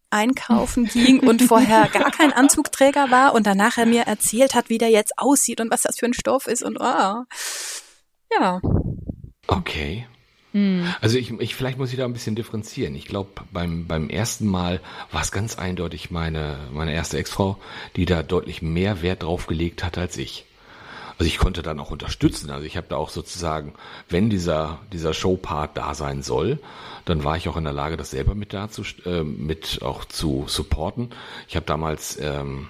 einkaufen 0.09 0.85
ging 0.93 1.19
und 1.19 1.41
vorher 1.41 1.87
gar 1.89 2.11
kein 2.11 2.33
Anzugträger 2.33 3.11
war 3.11 3.33
und 3.33 3.45
danach 3.45 3.77
er 3.77 3.85
mir 3.85 4.03
erzählt 4.03 4.55
hat, 4.55 4.69
wie 4.69 4.77
der 4.77 4.89
jetzt 4.89 5.17
aussieht 5.17 5.61
und 5.61 5.71
was 5.71 5.83
das 5.83 5.99
für 5.99 6.05
ein 6.05 6.13
Stoff 6.13 6.47
ist 6.47 6.63
und 6.63 6.77
oh. 6.79 7.23
ja. 8.31 8.61
Okay. 9.47 10.07
Hm. 10.53 10.87
Also 11.01 11.17
ich, 11.17 11.31
ich, 11.31 11.53
vielleicht 11.53 11.77
muss 11.77 11.91
ich 11.91 11.97
da 11.97 12.05
ein 12.05 12.13
bisschen 12.13 12.35
differenzieren. 12.35 12.95
Ich 12.95 13.05
glaube, 13.05 13.29
beim, 13.51 13.87
beim 13.87 14.09
ersten 14.09 14.47
Mal 14.47 14.79
war 15.11 15.21
es 15.21 15.33
ganz 15.33 15.57
eindeutig 15.57 16.11
meine, 16.11 16.69
meine 16.71 16.93
erste 16.93 17.17
Ex-Frau, 17.17 17.57
die 17.97 18.05
da 18.05 18.23
deutlich 18.23 18.61
mehr 18.61 19.01
Wert 19.01 19.23
drauf 19.23 19.47
gelegt 19.47 19.83
hat 19.83 19.97
als 19.97 20.15
ich. 20.15 20.45
Also 21.17 21.27
ich 21.27 21.37
konnte 21.37 21.61
dann 21.61 21.79
auch 21.79 21.91
unterstützen. 21.91 22.51
Also 22.51 22.65
ich 22.65 22.77
habe 22.77 22.87
da 22.89 22.97
auch 22.97 23.09
sozusagen, 23.09 23.73
wenn 24.09 24.29
dieser, 24.29 24.79
dieser 24.91 25.13
Showpart 25.13 25.77
da 25.77 25.93
sein 25.93 26.21
soll, 26.21 26.59
dann 27.05 27.23
war 27.23 27.37
ich 27.37 27.47
auch 27.47 27.57
in 27.57 27.63
der 27.63 27.73
Lage, 27.73 27.97
das 27.97 28.11
selber 28.11 28.35
mit 28.35 28.53
da 28.53 28.69
zu, 28.69 28.83
äh, 29.05 29.23
mit 29.23 29.81
auch 29.81 30.05
zu 30.05 30.45
supporten. 30.47 31.11
Ich 31.47 31.55
habe 31.55 31.65
damals 31.65 32.17
ähm, 32.19 32.67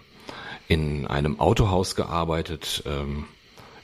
in 0.68 1.08
einem 1.08 1.40
Autohaus 1.40 1.96
gearbeitet, 1.96 2.84
ähm, 2.86 3.26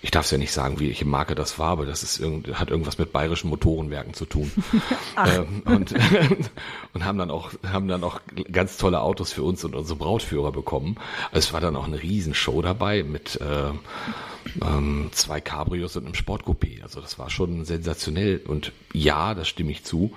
ich 0.01 0.10
darf 0.12 0.25
es 0.25 0.31
ja 0.31 0.38
nicht 0.38 0.51
sagen, 0.51 0.79
welche 0.79 1.05
Marke 1.05 1.36
das 1.36 1.60
war, 1.60 1.70
aber 1.70 1.86
das 1.86 2.01
ist 2.01 2.20
irgend, 2.20 2.60
hat 2.60 2.72
irgendwas 2.72 2.98
mit 2.98 3.12
bayerischen 3.12 3.50
Motorenwerken 3.50 4.13
zu 4.13 4.25
tun. 4.25 4.51
ähm, 5.17 5.62
und, 5.65 5.93
und 6.93 7.05
haben 7.05 7.17
dann 7.17 7.29
auch, 7.29 7.51
haben 7.67 7.88
dann 7.88 8.03
auch 8.03 8.20
ganz 8.51 8.77
tolle 8.77 9.01
Autos 9.01 9.31
für 9.31 9.43
uns 9.43 9.63
und 9.63 9.75
unsere 9.75 10.00
Brautführer 10.00 10.51
bekommen. 10.51 10.96
Also 11.31 11.48
es 11.48 11.53
war 11.53 11.62
dann 11.62 11.75
auch 11.75 11.86
eine 11.86 12.01
Riesenshow 12.01 12.62
dabei 12.62 13.03
mit 13.03 13.39
äh, 13.39 13.72
ähm, 14.62 15.10
zwei 15.12 15.39
Cabrios 15.39 15.96
und 15.96 16.05
einem 16.05 16.15
Sportcoupé. 16.15 16.81
Also 16.81 17.00
das 17.00 17.20
war 17.20 17.29
schon 17.29 17.65
sensationell. 17.65 18.41
Und 18.48 18.72
ja, 18.93 19.36
das 19.36 19.48
stimme 19.48 19.72
ich 19.72 19.84
zu. 19.84 20.13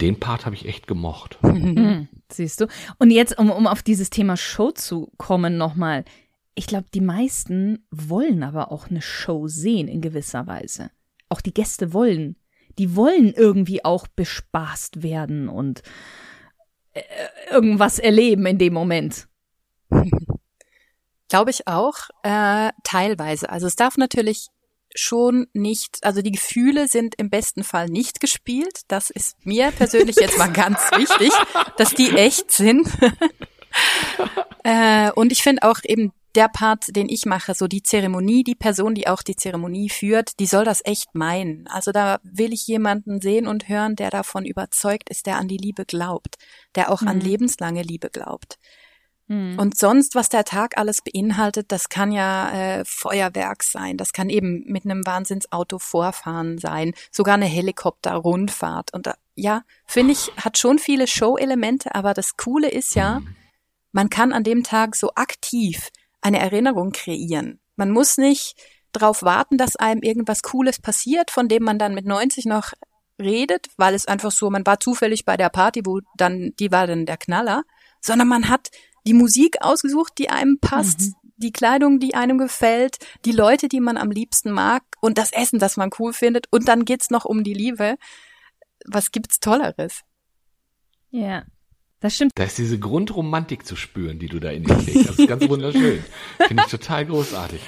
Den 0.00 0.18
Part 0.18 0.46
habe 0.46 0.56
ich 0.56 0.66
echt 0.66 0.86
gemocht. 0.86 1.38
Siehst 2.32 2.60
du? 2.60 2.66
Und 2.98 3.10
jetzt, 3.10 3.38
um, 3.38 3.50
um 3.50 3.66
auf 3.66 3.82
dieses 3.82 4.10
Thema 4.10 4.36
Show 4.36 4.72
zu 4.72 5.10
kommen, 5.16 5.56
nochmal 5.56 6.04
ich 6.58 6.66
glaube, 6.66 6.88
die 6.92 7.00
meisten 7.00 7.86
wollen 7.92 8.42
aber 8.42 8.72
auch 8.72 8.88
eine 8.88 9.00
Show 9.00 9.46
sehen 9.46 9.86
in 9.86 10.00
gewisser 10.00 10.48
Weise. 10.48 10.90
Auch 11.28 11.40
die 11.40 11.54
Gäste 11.54 11.92
wollen. 11.92 12.34
Die 12.78 12.96
wollen 12.96 13.32
irgendwie 13.32 13.84
auch 13.84 14.08
bespaßt 14.08 15.04
werden 15.04 15.48
und 15.48 15.82
äh, 16.94 17.02
irgendwas 17.52 18.00
erleben 18.00 18.44
in 18.46 18.58
dem 18.58 18.72
Moment. 18.72 19.28
Glaube 21.28 21.52
ich 21.52 21.68
auch, 21.68 21.94
äh, 22.24 22.72
teilweise. 22.82 23.50
Also 23.50 23.68
es 23.68 23.76
darf 23.76 23.96
natürlich 23.96 24.48
schon 24.96 25.46
nicht, 25.52 25.98
also 26.02 26.22
die 26.22 26.32
Gefühle 26.32 26.88
sind 26.88 27.14
im 27.18 27.30
besten 27.30 27.62
Fall 27.62 27.86
nicht 27.86 28.18
gespielt. 28.18 28.80
Das 28.88 29.10
ist 29.10 29.36
mir 29.46 29.70
persönlich 29.70 30.16
jetzt 30.16 30.38
mal 30.38 30.52
ganz 30.52 30.80
wichtig, 30.96 31.30
dass 31.76 31.94
die 31.94 32.10
echt 32.16 32.50
sind. 32.50 32.88
äh, 34.64 35.12
und 35.12 35.30
ich 35.30 35.44
finde 35.44 35.62
auch 35.62 35.78
eben 35.84 36.12
der 36.34 36.48
Part, 36.48 36.94
den 36.94 37.08
ich 37.08 37.26
mache, 37.26 37.54
so 37.54 37.66
die 37.66 37.82
Zeremonie, 37.82 38.44
die 38.44 38.54
Person, 38.54 38.94
die 38.94 39.08
auch 39.08 39.22
die 39.22 39.36
Zeremonie 39.36 39.88
führt, 39.88 40.38
die 40.38 40.46
soll 40.46 40.64
das 40.64 40.84
echt 40.84 41.14
meinen. 41.14 41.66
Also 41.68 41.90
da 41.90 42.18
will 42.22 42.52
ich 42.52 42.66
jemanden 42.66 43.20
sehen 43.20 43.46
und 43.46 43.68
hören, 43.68 43.96
der 43.96 44.10
davon 44.10 44.44
überzeugt 44.44 45.10
ist, 45.10 45.26
der 45.26 45.36
an 45.36 45.48
die 45.48 45.56
Liebe 45.56 45.84
glaubt, 45.84 46.36
der 46.74 46.92
auch 46.92 47.00
mhm. 47.00 47.08
an 47.08 47.20
lebenslange 47.20 47.82
Liebe 47.82 48.10
glaubt. 48.10 48.58
Mhm. 49.28 49.58
Und 49.58 49.76
sonst, 49.76 50.14
was 50.14 50.28
der 50.28 50.44
Tag 50.44 50.76
alles 50.78 51.02
beinhaltet, 51.02 51.70
das 51.70 51.88
kann 51.88 52.12
ja 52.12 52.50
äh, 52.50 52.84
Feuerwerk 52.84 53.62
sein, 53.62 53.96
das 53.96 54.12
kann 54.12 54.30
eben 54.30 54.64
mit 54.66 54.84
einem 54.84 55.06
Wahnsinnsauto 55.06 55.78
vorfahren 55.78 56.58
sein, 56.58 56.94
sogar 57.10 57.34
eine 57.34 57.46
Helikopterrundfahrt. 57.46 58.92
Und 58.92 59.06
da, 59.06 59.14
ja, 59.34 59.62
finde 59.86 60.12
ich, 60.12 60.32
hat 60.36 60.58
schon 60.58 60.78
viele 60.78 61.06
Show-Elemente, 61.06 61.94
aber 61.94 62.14
das 62.14 62.36
Coole 62.36 62.70
ist 62.70 62.94
ja, 62.94 63.22
man 63.92 64.10
kann 64.10 64.32
an 64.32 64.44
dem 64.44 64.62
Tag 64.62 64.96
so 64.96 65.12
aktiv 65.14 65.90
eine 66.20 66.38
Erinnerung 66.38 66.92
kreieren. 66.92 67.60
Man 67.76 67.90
muss 67.90 68.18
nicht 68.18 68.56
darauf 68.92 69.22
warten, 69.22 69.58
dass 69.58 69.76
einem 69.76 70.02
irgendwas 70.02 70.42
Cooles 70.42 70.80
passiert, 70.80 71.30
von 71.30 71.48
dem 71.48 71.62
man 71.62 71.78
dann 71.78 71.94
mit 71.94 72.06
90 72.06 72.46
noch 72.46 72.72
redet, 73.20 73.68
weil 73.76 73.94
es 73.94 74.06
einfach 74.06 74.30
so, 74.30 74.50
man 74.50 74.66
war 74.66 74.80
zufällig 74.80 75.24
bei 75.24 75.36
der 75.36 75.48
Party, 75.48 75.82
wo 75.84 76.00
dann, 76.16 76.52
die 76.58 76.70
war 76.70 76.86
dann 76.86 77.06
der 77.06 77.16
Knaller, 77.16 77.64
sondern 78.00 78.28
man 78.28 78.48
hat 78.48 78.70
die 79.06 79.14
Musik 79.14 79.56
ausgesucht, 79.60 80.14
die 80.18 80.30
einem 80.30 80.58
passt, 80.60 81.00
mhm. 81.00 81.14
die 81.36 81.52
Kleidung, 81.52 81.98
die 81.98 82.14
einem 82.14 82.38
gefällt, 82.38 82.98
die 83.24 83.32
Leute, 83.32 83.68
die 83.68 83.80
man 83.80 83.96
am 83.96 84.10
liebsten 84.10 84.50
mag 84.50 84.82
und 85.00 85.18
das 85.18 85.32
Essen, 85.32 85.58
das 85.58 85.76
man 85.76 85.90
cool 85.98 86.12
findet 86.12 86.46
und 86.50 86.68
dann 86.68 86.84
geht's 86.84 87.10
noch 87.10 87.24
um 87.24 87.42
die 87.44 87.54
Liebe. 87.54 87.96
Was 88.86 89.10
gibt's 89.10 89.40
Tolleres? 89.40 90.02
Ja, 91.10 91.44
das 92.00 92.14
stimmt. 92.14 92.32
Da 92.36 92.44
ist 92.44 92.58
diese 92.58 92.78
Grundromantik 92.78 93.66
zu 93.66 93.76
spüren, 93.76 94.18
die 94.18 94.28
du 94.28 94.38
da 94.38 94.50
in 94.50 94.64
dir 94.64 94.78
trägst. 94.78 95.08
Das 95.08 95.18
ist 95.18 95.28
ganz 95.28 95.42
wunderschön. 95.48 96.04
Finde 96.46 96.62
ich 96.64 96.70
total 96.70 97.06
großartig. 97.06 97.60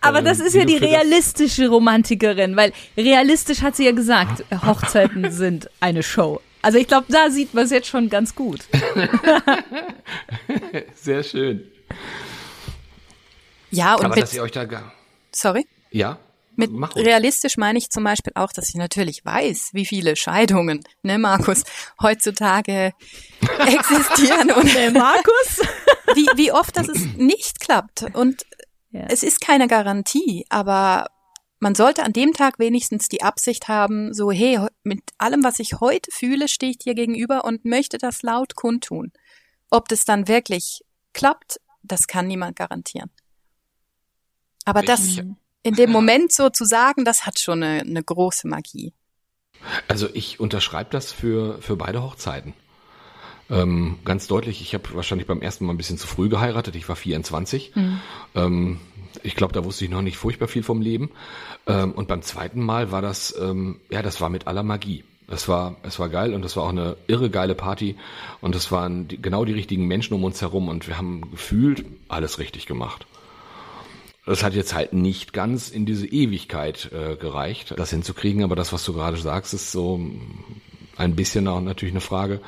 Aber 0.00 0.18
ähm, 0.18 0.24
das 0.24 0.40
ist 0.40 0.54
ja 0.54 0.64
die 0.64 0.76
realistische 0.76 1.68
Romantikerin, 1.68 2.56
weil 2.56 2.72
realistisch 2.96 3.62
hat 3.62 3.76
sie 3.76 3.84
ja 3.84 3.92
gesagt, 3.92 4.44
Hochzeiten 4.66 5.30
sind 5.30 5.70
eine 5.80 6.02
Show. 6.02 6.40
Also 6.60 6.78
ich 6.78 6.86
glaube, 6.86 7.06
da 7.08 7.30
sieht 7.30 7.54
man 7.54 7.64
es 7.64 7.70
jetzt 7.70 7.88
schon 7.88 8.08
ganz 8.08 8.34
gut. 8.34 8.60
Sehr 10.94 11.22
schön. 11.24 11.64
Ja, 13.70 13.94
und 13.94 14.04
Aber 14.04 14.14
dass 14.14 14.34
ihr 14.34 14.42
euch 14.42 14.52
da 14.52 14.92
Sorry? 15.32 15.66
Ja. 15.90 16.18
Mit 16.56 16.70
realistisch 16.96 17.56
meine 17.56 17.78
ich 17.78 17.90
zum 17.90 18.04
Beispiel 18.04 18.32
auch, 18.34 18.52
dass 18.52 18.68
ich 18.68 18.74
natürlich 18.74 19.24
weiß, 19.24 19.70
wie 19.72 19.86
viele 19.86 20.16
Scheidungen, 20.16 20.82
ne, 21.02 21.18
Markus, 21.18 21.62
heutzutage 22.00 22.92
existieren 23.58 24.50
und 24.50 24.74
ne, 24.74 24.90
Markus, 24.90 25.60
wie, 26.14 26.26
wie 26.36 26.52
oft 26.52 26.76
das 26.76 26.88
es 26.88 27.04
nicht 27.16 27.60
klappt. 27.60 28.14
Und 28.14 28.42
ja. 28.90 29.06
es 29.08 29.22
ist 29.22 29.40
keine 29.40 29.66
Garantie, 29.66 30.44
aber 30.50 31.06
man 31.58 31.74
sollte 31.74 32.02
an 32.02 32.12
dem 32.12 32.32
Tag 32.32 32.58
wenigstens 32.58 33.08
die 33.08 33.22
Absicht 33.22 33.68
haben, 33.68 34.12
so, 34.12 34.32
hey, 34.32 34.58
mit 34.82 35.00
allem, 35.18 35.44
was 35.44 35.58
ich 35.58 35.80
heute 35.80 36.10
fühle, 36.10 36.48
stehe 36.48 36.72
ich 36.72 36.78
dir 36.78 36.94
gegenüber 36.94 37.44
und 37.44 37.64
möchte 37.64 37.98
das 37.98 38.22
laut 38.22 38.56
kundtun. 38.56 39.12
Ob 39.70 39.88
das 39.88 40.04
dann 40.04 40.28
wirklich 40.28 40.82
klappt, 41.12 41.60
das 41.82 42.08
kann 42.08 42.26
niemand 42.26 42.56
garantieren. 42.56 43.10
Aber 44.64 44.82
das 44.82 45.20
in 45.62 45.74
dem 45.74 45.90
Moment 45.90 46.32
so 46.32 46.50
zu 46.50 46.64
sagen, 46.64 47.04
das 47.04 47.26
hat 47.26 47.38
schon 47.38 47.62
eine, 47.62 47.80
eine 47.80 48.02
große 48.02 48.48
Magie. 48.48 48.92
Also 49.88 50.08
ich 50.12 50.40
unterschreibe 50.40 50.90
das 50.90 51.12
für, 51.12 51.60
für 51.60 51.76
beide 51.76 52.02
Hochzeiten. 52.02 52.54
Ähm, 53.50 53.98
ganz 54.04 54.26
deutlich, 54.26 54.60
ich 54.60 54.74
habe 54.74 54.84
wahrscheinlich 54.94 55.26
beim 55.26 55.42
ersten 55.42 55.66
Mal 55.66 55.74
ein 55.74 55.76
bisschen 55.76 55.98
zu 55.98 56.06
früh 56.06 56.28
geheiratet. 56.28 56.74
Ich 56.74 56.88
war 56.88 56.96
24. 56.96 57.76
Mhm. 57.76 58.00
Ähm, 58.34 58.80
ich 59.22 59.36
glaube, 59.36 59.52
da 59.52 59.64
wusste 59.64 59.84
ich 59.84 59.90
noch 59.90 60.02
nicht 60.02 60.16
furchtbar 60.16 60.48
viel 60.48 60.62
vom 60.62 60.80
Leben. 60.80 61.10
Ähm, 61.66 61.92
und 61.92 62.08
beim 62.08 62.22
zweiten 62.22 62.62
Mal 62.62 62.90
war 62.90 63.02
das, 63.02 63.34
ähm, 63.38 63.80
ja, 63.90 64.02
das 64.02 64.20
war 64.20 64.30
mit 64.30 64.46
aller 64.46 64.62
Magie. 64.62 65.04
Es 65.28 65.48
war, 65.48 65.76
es 65.82 65.98
war 65.98 66.08
geil 66.08 66.34
und 66.34 66.44
es 66.44 66.56
war 66.56 66.64
auch 66.64 66.70
eine 66.70 66.96
irre 67.06 67.30
geile 67.30 67.54
Party 67.54 67.96
und 68.40 68.54
es 68.54 68.72
waren 68.72 69.08
die, 69.08 69.20
genau 69.20 69.44
die 69.44 69.52
richtigen 69.52 69.86
Menschen 69.86 70.14
um 70.14 70.24
uns 70.24 70.42
herum 70.42 70.68
und 70.68 70.88
wir 70.88 70.98
haben 70.98 71.30
gefühlt 71.30 71.84
alles 72.08 72.38
richtig 72.38 72.66
gemacht. 72.66 73.06
Das 74.24 74.44
hat 74.44 74.54
jetzt 74.54 74.72
halt 74.72 74.92
nicht 74.92 75.32
ganz 75.32 75.68
in 75.68 75.84
diese 75.84 76.06
Ewigkeit 76.06 76.90
äh, 76.92 77.16
gereicht, 77.16 77.74
das 77.76 77.90
hinzukriegen, 77.90 78.44
aber 78.44 78.54
das, 78.54 78.72
was 78.72 78.84
du 78.84 78.92
gerade 78.92 79.16
sagst, 79.16 79.52
ist 79.52 79.72
so 79.72 80.00
ein 80.96 81.16
bisschen 81.16 81.48
auch 81.48 81.60
natürlich 81.60 81.92
eine 81.92 82.00
Frage. 82.00 82.40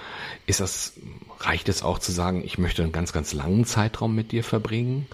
Ist 0.47 0.61
das, 0.61 0.93
reicht 1.40 1.69
es 1.69 1.83
auch 1.83 1.99
zu 1.99 2.12
sagen, 2.12 2.43
ich 2.45 2.59
möchte 2.59 2.83
einen 2.83 2.93
ganz, 2.93 3.12
ganz 3.12 3.33
langen 3.33 3.64
Zeitraum 3.64 4.14
mit 4.14 4.31
dir 4.31 4.45
verbringen? 4.45 5.07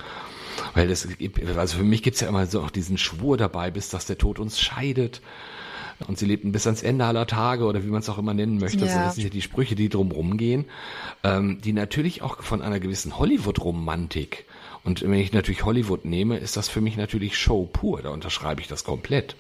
Weil 0.75 0.89
das, 0.89 1.09
also 1.57 1.79
für 1.79 1.85
mich 1.85 2.03
gibt's 2.03 2.21
ja 2.21 2.29
immer 2.29 2.47
so 2.47 2.61
auch 2.61 2.71
diesen 2.71 2.99
Schwur 2.99 3.39
dabei, 3.39 3.71
bis 3.71 3.89
dass 3.89 4.05
der 4.07 4.19
Tod 4.19 4.39
uns 4.39 4.61
scheidet. 4.61 5.23
Und 6.07 6.19
sie 6.19 6.27
lebten 6.27 6.53
bis 6.53 6.67
ans 6.67 6.83
Ende 6.83 7.05
aller 7.05 7.27
Tage 7.27 7.65
oder 7.65 7.85
wie 7.85 7.89
man 7.89 8.01
es 8.01 8.09
auch 8.09 8.19
immer 8.19 8.33
nennen 8.33 8.59
möchte. 8.59 8.87
Ja. 8.87 9.05
Das 9.05 9.15
sind 9.15 9.25
ja 9.25 9.31
die 9.31 9.43
Sprüche, 9.43 9.75
die 9.75 9.91
drumherum 9.91 10.39
gehen, 10.39 10.65
ähm, 11.23 11.61
die 11.63 11.73
natürlich 11.73 12.23
auch 12.23 12.43
von 12.43 12.63
einer 12.63 12.81
gewissen 12.81 13.19
Hollywood-Romantik 13.19 14.47
und 14.85 15.03
wenn 15.03 15.15
ich 15.15 15.33
natürlich 15.33 15.65
Hollywood 15.65 16.05
nehme, 16.05 16.39
ist 16.39 16.57
das 16.57 16.69
für 16.69 16.81
mich 16.81 16.97
natürlich 16.97 17.37
Show 17.37 17.69
pur. 17.71 18.03
Da 18.03 18.11
unterschreibe 18.11 18.61
ich 18.61 18.69
das 18.69 18.85
komplett. 18.85 19.37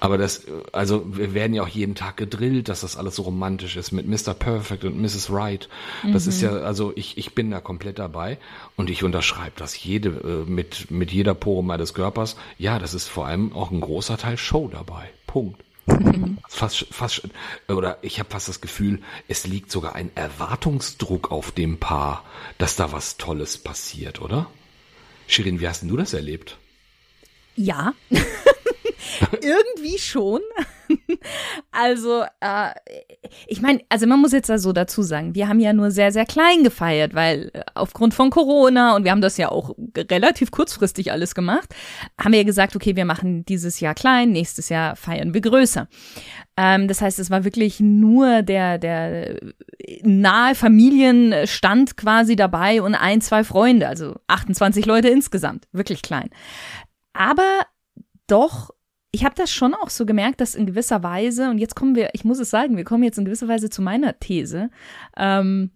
Aber 0.00 0.16
das, 0.16 0.46
also 0.72 1.04
wir 1.06 1.34
werden 1.34 1.52
ja 1.52 1.62
auch 1.62 1.68
jeden 1.68 1.94
Tag 1.94 2.16
gedrillt, 2.16 2.68
dass 2.68 2.80
das 2.80 2.96
alles 2.96 3.16
so 3.16 3.22
romantisch 3.22 3.76
ist 3.76 3.92
mit 3.92 4.06
Mr. 4.06 4.34
Perfect 4.34 4.84
und 4.84 5.00
Mrs. 5.00 5.30
Right. 5.30 5.68
Das 6.12 6.24
mhm. 6.24 6.30
ist 6.30 6.40
ja, 6.40 6.50
also 6.52 6.92
ich, 6.96 7.18
ich 7.18 7.34
bin 7.34 7.50
da 7.50 7.60
komplett 7.60 7.98
dabei 7.98 8.38
und 8.76 8.88
ich 8.88 9.04
unterschreibe 9.04 9.52
das 9.56 9.82
jede, 9.82 10.08
äh, 10.08 10.50
mit, 10.50 10.90
mit 10.90 11.12
jeder 11.12 11.34
Pore 11.34 11.62
meines 11.62 11.92
Körpers. 11.92 12.36
Ja, 12.58 12.78
das 12.78 12.94
ist 12.94 13.08
vor 13.08 13.26
allem 13.26 13.52
auch 13.52 13.70
ein 13.70 13.80
großer 13.80 14.16
Teil 14.16 14.38
Show 14.38 14.68
dabei. 14.72 15.10
Punkt. 15.26 15.62
Fast, 16.48 16.86
fast, 16.90 17.22
oder 17.68 17.98
ich 18.02 18.18
habe 18.18 18.30
fast 18.30 18.48
das 18.48 18.60
Gefühl, 18.60 19.02
es 19.28 19.46
liegt 19.46 19.70
sogar 19.70 19.94
ein 19.94 20.10
Erwartungsdruck 20.14 21.30
auf 21.30 21.50
dem 21.52 21.78
Paar, 21.78 22.24
dass 22.58 22.76
da 22.76 22.92
was 22.92 23.16
Tolles 23.16 23.58
passiert, 23.58 24.20
oder? 24.20 24.50
Shirin, 25.26 25.60
wie 25.60 25.68
hast 25.68 25.82
denn 25.82 25.88
du 25.88 25.96
das 25.96 26.12
erlebt? 26.12 26.58
Ja. 27.56 27.94
Irgendwie 29.40 29.98
schon. 29.98 30.40
also, 31.70 32.22
äh, 32.40 32.70
ich 33.46 33.60
meine, 33.60 33.80
also 33.88 34.06
man 34.06 34.20
muss 34.20 34.32
jetzt 34.32 34.48
da 34.48 34.58
so 34.58 34.72
dazu 34.72 35.02
sagen, 35.02 35.34
wir 35.34 35.48
haben 35.48 35.60
ja 35.60 35.72
nur 35.72 35.90
sehr, 35.90 36.12
sehr 36.12 36.26
klein 36.26 36.64
gefeiert, 36.64 37.14
weil 37.14 37.50
äh, 37.52 37.62
aufgrund 37.74 38.14
von 38.14 38.30
Corona 38.30 38.96
und 38.96 39.04
wir 39.04 39.10
haben 39.10 39.20
das 39.20 39.36
ja 39.36 39.50
auch 39.50 39.74
relativ 39.96 40.50
kurzfristig 40.50 41.12
alles 41.12 41.34
gemacht, 41.34 41.74
haben 42.18 42.32
wir 42.32 42.40
ja 42.40 42.44
gesagt, 42.44 42.76
okay, 42.76 42.96
wir 42.96 43.04
machen 43.04 43.44
dieses 43.44 43.80
Jahr 43.80 43.94
klein, 43.94 44.30
nächstes 44.30 44.68
Jahr 44.68 44.96
feiern 44.96 45.34
wir 45.34 45.40
größer. 45.40 45.88
Ähm, 46.56 46.88
das 46.88 47.00
heißt, 47.00 47.18
es 47.18 47.30
war 47.30 47.44
wirklich 47.44 47.80
nur 47.80 48.42
der, 48.42 48.78
der 48.78 49.38
nahe 50.02 50.54
Familienstand 50.54 51.96
quasi 51.96 52.36
dabei 52.36 52.82
und 52.82 52.94
ein, 52.94 53.20
zwei 53.20 53.44
Freunde, 53.44 53.88
also 53.88 54.16
28 54.26 54.86
Leute 54.86 55.08
insgesamt, 55.08 55.68
wirklich 55.72 56.02
klein. 56.02 56.30
Aber 57.12 57.62
doch 58.26 58.70
ich 59.12 59.24
habe 59.24 59.34
das 59.34 59.50
schon 59.50 59.74
auch 59.74 59.90
so 59.90 60.06
gemerkt, 60.06 60.40
dass 60.40 60.54
in 60.54 60.66
gewisser 60.66 61.02
Weise, 61.02 61.50
und 61.50 61.58
jetzt 61.58 61.74
kommen 61.74 61.96
wir, 61.96 62.10
ich 62.12 62.24
muss 62.24 62.38
es 62.38 62.50
sagen, 62.50 62.76
wir 62.76 62.84
kommen 62.84 63.02
jetzt 63.02 63.18
in 63.18 63.24
gewisser 63.24 63.48
Weise 63.48 63.68
zu 63.68 63.82
meiner 63.82 64.18
These. 64.20 64.70
Ähm, 65.16 65.70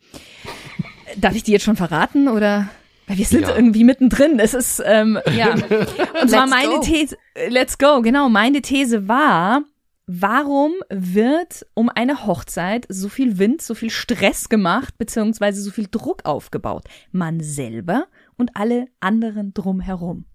darf 1.16 1.35
ich 1.35 1.42
die 1.42 1.53
jetzt 1.53 1.64
schon 1.64 1.77
verraten 1.77 2.29
oder? 2.29 2.68
Weil 3.07 3.18
wir 3.18 3.27
sind 3.27 3.42
ja. 3.42 3.57
irgendwie 3.57 3.85
mittendrin. 3.85 4.38
Es 4.38 4.55
ist, 4.55 4.83
ähm, 4.85 5.18
ja. 5.37 5.55
Und 6.23 6.31
zwar 6.31 6.47
meine 6.47 6.77
go. 6.77 6.81
These, 6.81 7.16
let's 7.49 7.77
go, 7.77 8.03
genau, 8.03 8.29
meine 8.29 8.62
These 8.62 9.09
war, 9.09 9.62
warum 10.07 10.73
wird 10.88 11.66
um 11.75 11.88
eine 11.88 12.27
Hochzeit 12.27 12.87
so 12.88 13.09
viel 13.09 13.38
Wind, 13.38 13.62
so 13.62 13.75
viel 13.75 13.90
Stress 13.90 14.49
gemacht, 14.49 14.97
beziehungsweise 14.97 15.61
so 15.61 15.73
viel 15.73 15.88
Druck 15.90 16.25
aufgebaut? 16.25 16.85
Man 17.11 17.40
selber 17.40 18.07
und 18.37 18.57
alle 18.57 18.87
anderen 19.01 19.53
drumherum. 19.55 20.27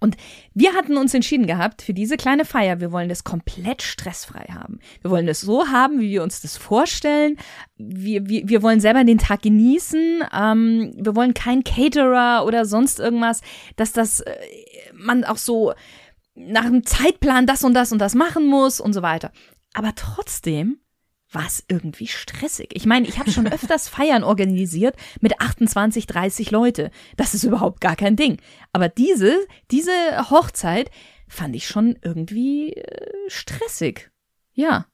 Und 0.00 0.16
wir 0.54 0.74
hatten 0.74 0.96
uns 0.96 1.12
entschieden 1.12 1.46
gehabt, 1.46 1.82
für 1.82 1.92
diese 1.92 2.16
kleine 2.16 2.46
Feier, 2.46 2.80
wir 2.80 2.90
wollen 2.90 3.10
das 3.10 3.22
komplett 3.22 3.82
stressfrei 3.82 4.46
haben. 4.52 4.80
Wir 5.02 5.10
wollen 5.10 5.28
es 5.28 5.42
so 5.42 5.68
haben, 5.68 6.00
wie 6.00 6.10
wir 6.10 6.22
uns 6.22 6.40
das 6.40 6.56
vorstellen. 6.56 7.36
Wir, 7.76 8.26
wir, 8.26 8.48
wir 8.48 8.62
wollen 8.62 8.80
selber 8.80 9.04
den 9.04 9.18
Tag 9.18 9.42
genießen. 9.42 10.24
Ähm, 10.32 10.94
wir 10.96 11.14
wollen 11.14 11.34
kein 11.34 11.64
Caterer 11.64 12.46
oder 12.46 12.64
sonst 12.64 12.98
irgendwas, 12.98 13.42
dass 13.76 13.92
das 13.92 14.20
äh, 14.20 14.34
man 14.94 15.24
auch 15.24 15.36
so 15.36 15.74
nach 16.34 16.64
einem 16.64 16.86
Zeitplan 16.86 17.46
das 17.46 17.62
und 17.62 17.74
das 17.74 17.92
und 17.92 17.98
das 17.98 18.14
machen 18.14 18.46
muss 18.46 18.80
und 18.80 18.94
so 18.94 19.02
weiter. 19.02 19.32
Aber 19.74 19.94
trotzdem 19.94 20.80
war 21.32 21.46
es 21.46 21.64
irgendwie 21.68 22.08
stressig. 22.08 22.70
Ich 22.74 22.86
meine, 22.86 23.06
ich 23.06 23.18
habe 23.18 23.30
schon 23.30 23.46
öfters 23.46 23.88
Feiern 23.88 24.24
organisiert 24.24 24.96
mit 25.20 25.40
28, 25.40 26.06
30 26.06 26.50
Leute. 26.50 26.90
Das 27.16 27.34
ist 27.34 27.44
überhaupt 27.44 27.80
gar 27.80 27.96
kein 27.96 28.16
Ding. 28.16 28.38
Aber 28.72 28.88
diese, 28.88 29.36
diese 29.70 29.92
Hochzeit 30.30 30.90
fand 31.28 31.54
ich 31.54 31.66
schon 31.66 31.96
irgendwie 32.02 32.72
äh, 32.72 33.10
stressig. 33.28 34.10
Ja. 34.52 34.86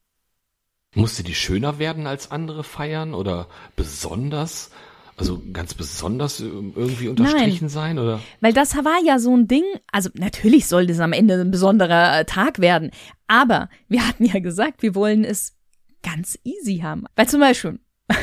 Musste 0.95 1.23
die 1.23 1.35
schöner 1.35 1.79
werden 1.79 2.07
als 2.07 2.31
andere 2.31 2.65
Feiern 2.65 3.15
oder 3.15 3.49
besonders? 3.75 4.71
Also 5.19 5.43
ganz 5.51 5.73
besonders 5.73 6.41
äh, 6.41 6.45
irgendwie 6.45 7.09
unterstrichen 7.09 7.67
Nein, 7.67 7.69
sein 7.71 7.99
oder? 7.99 8.21
Weil 8.41 8.53
das 8.53 8.77
war 8.77 9.03
ja 9.03 9.19
so 9.19 9.35
ein 9.35 9.49
Ding, 9.49 9.65
also 9.91 10.11
natürlich 10.13 10.67
sollte 10.67 10.93
es 10.93 11.01
am 11.01 11.15
Ende 11.15 11.41
ein 11.41 11.51
besonderer 11.51 12.27
Tag 12.27 12.59
werden, 12.59 12.91
aber 13.27 13.71
wir 13.89 14.07
hatten 14.07 14.27
ja 14.27 14.41
gesagt, 14.41 14.83
wir 14.83 14.95
wollen 14.95 15.25
es 15.25 15.56
ganz 16.03 16.39
easy 16.45 16.79
haben. 16.79 17.05
Weil 17.17 17.29
zum 17.29 17.41
Beispiel, 17.41 17.79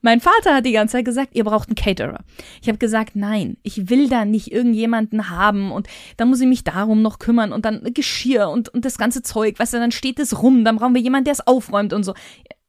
mein 0.00 0.20
Vater 0.20 0.54
hat 0.54 0.66
die 0.66 0.72
ganze 0.72 0.92
Zeit 0.92 1.04
gesagt, 1.04 1.34
ihr 1.34 1.44
braucht 1.44 1.68
einen 1.68 1.74
Caterer. 1.74 2.24
Ich 2.62 2.68
habe 2.68 2.78
gesagt, 2.78 3.16
nein, 3.16 3.56
ich 3.62 3.88
will 3.90 4.08
da 4.08 4.24
nicht 4.24 4.52
irgendjemanden 4.52 5.30
haben 5.30 5.72
und 5.72 5.88
dann 6.16 6.28
muss 6.28 6.40
ich 6.40 6.46
mich 6.46 6.64
darum 6.64 7.02
noch 7.02 7.18
kümmern 7.18 7.52
und 7.52 7.64
dann 7.64 7.82
Geschirr 7.92 8.48
und, 8.48 8.68
und 8.68 8.84
das 8.84 8.98
ganze 8.98 9.22
Zeug, 9.22 9.58
weißt 9.58 9.74
du, 9.74 9.78
dann 9.78 9.92
steht 9.92 10.18
es 10.18 10.42
rum, 10.42 10.64
dann 10.64 10.76
brauchen 10.76 10.94
wir 10.94 11.02
jemanden, 11.02 11.24
der 11.24 11.32
es 11.32 11.46
aufräumt 11.46 11.92
und 11.92 12.04
so. 12.04 12.14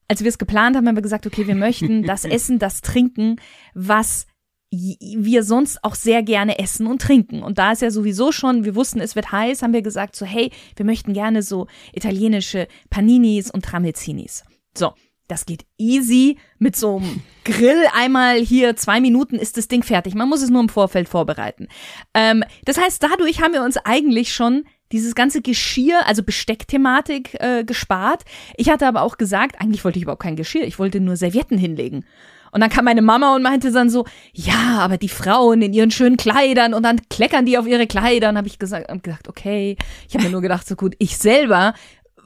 Als 0.10 0.22
wir 0.22 0.30
es 0.30 0.38
geplant 0.38 0.76
haben, 0.76 0.88
haben 0.88 0.96
wir 0.96 1.02
gesagt, 1.02 1.28
okay, 1.28 1.48
wir 1.48 1.56
möchten 1.56 2.04
das 2.08 2.26
Essen, 2.26 2.60
das 2.60 2.82
Trinken, 2.82 3.38
was 3.74 4.28
wir 4.70 5.44
sonst 5.44 5.84
auch 5.84 5.96
sehr 5.96 6.24
gerne 6.24 6.60
essen 6.60 6.88
und 6.88 7.02
trinken. 7.02 7.42
Und 7.42 7.58
da 7.58 7.72
ist 7.72 7.82
ja 7.82 7.92
sowieso 7.92 8.32
schon, 8.32 8.66
wir 8.66 8.76
wussten, 8.76 9.00
es 9.00 9.16
wird 9.16 9.32
heiß, 9.32 9.62
haben 9.62 9.74
wir 9.74 9.82
gesagt, 9.82 10.16
so, 10.16 10.26
hey, 10.26 10.52
wir 10.76 10.86
möchten 10.86 11.14
gerne 11.14 11.42
so 11.42 11.68
italienische 11.94 12.68
Paninis 12.90 13.50
und 13.50 13.64
Tramezzinis. 13.64 14.44
So, 14.78 14.94
das 15.28 15.46
geht 15.46 15.66
easy 15.78 16.38
mit 16.60 16.76
so 16.76 16.98
einem 16.98 17.22
Grill. 17.46 17.86
Einmal 17.94 18.40
hier 18.40 18.76
zwei 18.76 19.00
Minuten 19.00 19.36
ist 19.38 19.56
das 19.58 19.70
Ding 19.70 19.84
fertig. 19.84 20.16
Man 20.16 20.28
muss 20.28 20.42
es 20.42 20.50
nur 20.50 20.62
im 20.62 20.70
Vorfeld 20.70 21.08
vorbereiten. 21.08 21.68
Ähm, 22.14 22.44
das 22.66 22.78
heißt, 22.78 23.02
dadurch 23.02 23.42
haben 23.42 23.54
wir 23.54 23.64
uns 23.64 23.78
eigentlich 23.78 24.34
schon 24.34 24.66
dieses 24.92 25.16
ganze 25.16 25.42
Geschirr, 25.42 26.06
also 26.06 26.24
Besteckthematik 26.24 27.36
äh, 27.40 27.64
gespart. 27.64 28.24
Ich 28.56 28.70
hatte 28.70 28.88
aber 28.88 29.02
auch 29.02 29.18
gesagt, 29.18 29.62
eigentlich 29.62 29.84
wollte 29.84 30.00
ich 30.00 30.04
überhaupt 30.04 30.24
kein 30.24 30.38
Geschirr, 30.38 30.64
ich 30.64 30.80
wollte 30.80 31.00
nur 31.00 31.18
Servietten 31.18 31.58
hinlegen. 31.58 32.06
Und 32.52 32.62
dann 32.62 32.70
kam 32.70 32.86
meine 32.86 33.02
Mama 33.02 33.36
und 33.36 33.42
meinte 33.44 33.72
dann 33.72 33.90
so, 33.90 34.06
ja, 34.34 34.80
aber 34.80 34.98
die 34.98 35.10
Frauen 35.10 35.62
in 35.62 35.74
ihren 35.74 35.92
schönen 35.92 36.18
Kleidern 36.18 36.74
und 36.74 36.84
dann 36.84 37.02
kleckern 37.10 37.46
die 37.46 37.58
auf 37.58 37.68
ihre 37.68 37.88
Kleider. 37.88 38.30
Und 38.30 38.38
habe 38.38 38.48
ich 38.48 38.60
gesagt, 38.60 38.90
hab 38.90 39.04
gesagt, 39.04 39.28
okay. 39.28 39.78
Ich 40.08 40.16
habe 40.16 40.26
mir 40.26 40.32
nur 40.32 40.42
gedacht, 40.42 40.68
so 40.68 40.76
gut, 40.76 40.96
ich 41.00 41.18
selber 41.18 41.74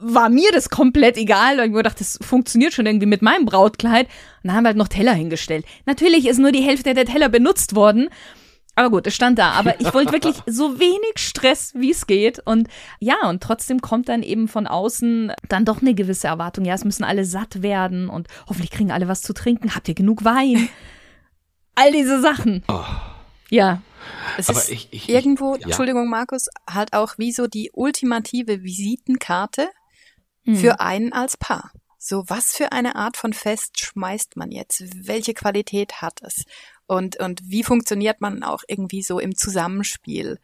war 0.02 0.28
mir 0.28 0.50
das 0.52 0.68
komplett 0.68 1.16
egal, 1.16 1.58
weil 1.58 1.66
ich 1.66 1.70
mir 1.70 1.78
gedacht, 1.78 2.00
das 2.00 2.18
funktioniert 2.20 2.72
schon 2.72 2.86
irgendwie 2.86 3.06
mit 3.06 3.22
meinem 3.22 3.44
Brautkleid. 3.44 4.06
Und 4.06 4.48
dann 4.48 4.56
haben 4.56 4.64
wir 4.64 4.68
halt 4.68 4.76
noch 4.76 4.88
Teller 4.88 5.14
hingestellt. 5.14 5.64
Natürlich 5.86 6.26
ist 6.26 6.38
nur 6.38 6.52
die 6.52 6.62
Hälfte 6.62 6.92
der 6.94 7.06
Teller 7.06 7.28
benutzt 7.28 7.76
worden. 7.76 8.08
Aber 8.74 8.90
gut, 8.90 9.06
es 9.06 9.14
stand 9.14 9.38
da. 9.38 9.52
Aber 9.52 9.80
ich 9.80 9.92
wollte 9.92 10.12
wirklich 10.12 10.36
so 10.46 10.78
wenig 10.78 11.14
Stress, 11.16 11.74
wie 11.74 11.90
es 11.90 12.06
geht. 12.06 12.40
Und 12.44 12.68
ja, 12.98 13.28
und 13.28 13.42
trotzdem 13.42 13.80
kommt 13.80 14.08
dann 14.08 14.22
eben 14.22 14.48
von 14.48 14.66
außen 14.66 15.32
dann 15.48 15.64
doch 15.64 15.80
eine 15.82 15.94
gewisse 15.94 16.28
Erwartung. 16.28 16.64
Ja, 16.64 16.74
es 16.74 16.84
müssen 16.84 17.04
alle 17.04 17.24
satt 17.24 17.62
werden 17.62 18.08
und 18.08 18.28
hoffentlich 18.48 18.70
kriegen 18.70 18.92
alle 18.92 19.08
was 19.08 19.22
zu 19.22 19.32
trinken. 19.32 19.74
Habt 19.74 19.88
ihr 19.88 19.94
genug 19.94 20.24
Wein? 20.24 20.68
All 21.74 21.92
diese 21.92 22.20
Sachen. 22.20 22.62
Oh. 22.68 22.84
Ja. 23.50 23.82
Es 24.36 24.48
Aber 24.48 24.58
ist 24.58 24.70
ich, 24.70 24.88
ich, 24.90 25.08
irgendwo, 25.08 25.54
ich, 25.54 25.60
ja. 25.60 25.66
Entschuldigung 25.66 26.08
Markus, 26.08 26.46
halt 26.68 26.92
auch 26.92 27.18
wie 27.18 27.32
so 27.32 27.46
die 27.46 27.70
ultimative 27.72 28.62
Visitenkarte 28.62 29.68
mhm. 30.44 30.56
für 30.56 30.80
einen 30.80 31.12
als 31.12 31.36
Paar. 31.36 31.70
So, 31.98 32.24
was 32.26 32.46
für 32.56 32.72
eine 32.72 32.96
Art 32.96 33.16
von 33.16 33.32
Fest 33.32 33.78
schmeißt 33.78 34.36
man 34.36 34.50
jetzt? 34.50 34.82
Welche 35.06 35.34
Qualität 35.34 36.02
hat 36.02 36.20
es? 36.22 36.44
Und, 36.92 37.16
und 37.16 37.40
wie 37.44 37.62
funktioniert 37.62 38.20
man 38.20 38.42
auch 38.42 38.62
irgendwie 38.68 39.02
so 39.02 39.18
im 39.18 39.34
Zusammenspiel? 39.34 40.38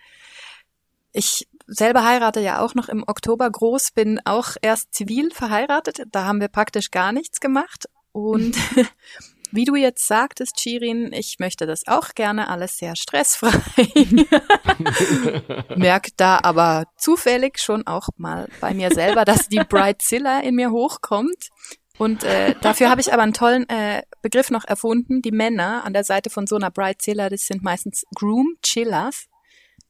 Ich 1.12 1.46
selber 1.66 2.04
heirate 2.04 2.40
ja 2.40 2.60
auch 2.60 2.74
noch 2.74 2.88
im 2.88 3.04
Oktober 3.06 3.50
groß, 3.50 3.90
bin 3.90 4.18
auch 4.24 4.56
erst 4.62 4.94
zivil 4.94 5.30
verheiratet. 5.30 6.04
Da 6.10 6.24
haben 6.24 6.40
wir 6.40 6.48
praktisch 6.48 6.90
gar 6.90 7.12
nichts 7.12 7.40
gemacht. 7.40 7.86
Und 8.12 8.56
wie 9.52 9.66
du 9.66 9.76
jetzt 9.76 10.06
sagtest, 10.06 10.58
Shirin, 10.58 11.12
ich 11.12 11.38
möchte 11.38 11.66
das 11.66 11.86
auch 11.86 12.14
gerne 12.14 12.48
alles 12.48 12.78
sehr 12.78 12.96
stressfrei. 12.96 13.52
Merk 15.76 16.08
da 16.16 16.40
aber 16.42 16.86
zufällig 16.96 17.58
schon 17.58 17.86
auch 17.86 18.08
mal 18.16 18.48
bei 18.62 18.72
mir 18.72 18.90
selber, 18.90 19.26
dass 19.26 19.48
die 19.48 19.60
Bridezilla 19.68 20.40
in 20.40 20.54
mir 20.54 20.70
hochkommt. 20.70 21.50
Und 21.98 22.24
äh, 22.24 22.54
dafür 22.60 22.90
habe 22.90 23.00
ich 23.00 23.12
aber 23.12 23.22
einen 23.22 23.34
tollen 23.34 23.68
äh, 23.68 24.02
Begriff 24.22 24.50
noch 24.50 24.64
erfunden. 24.64 25.22
Die 25.22 25.32
Männer 25.32 25.84
an 25.84 25.92
der 25.92 26.04
Seite 26.04 26.30
von 26.30 26.46
so 26.46 26.56
einer 26.56 26.70
Bridezilla, 26.70 27.28
das 27.28 27.42
sind 27.46 27.62
meistens 27.62 28.04
Groom-Chillers 28.14 29.28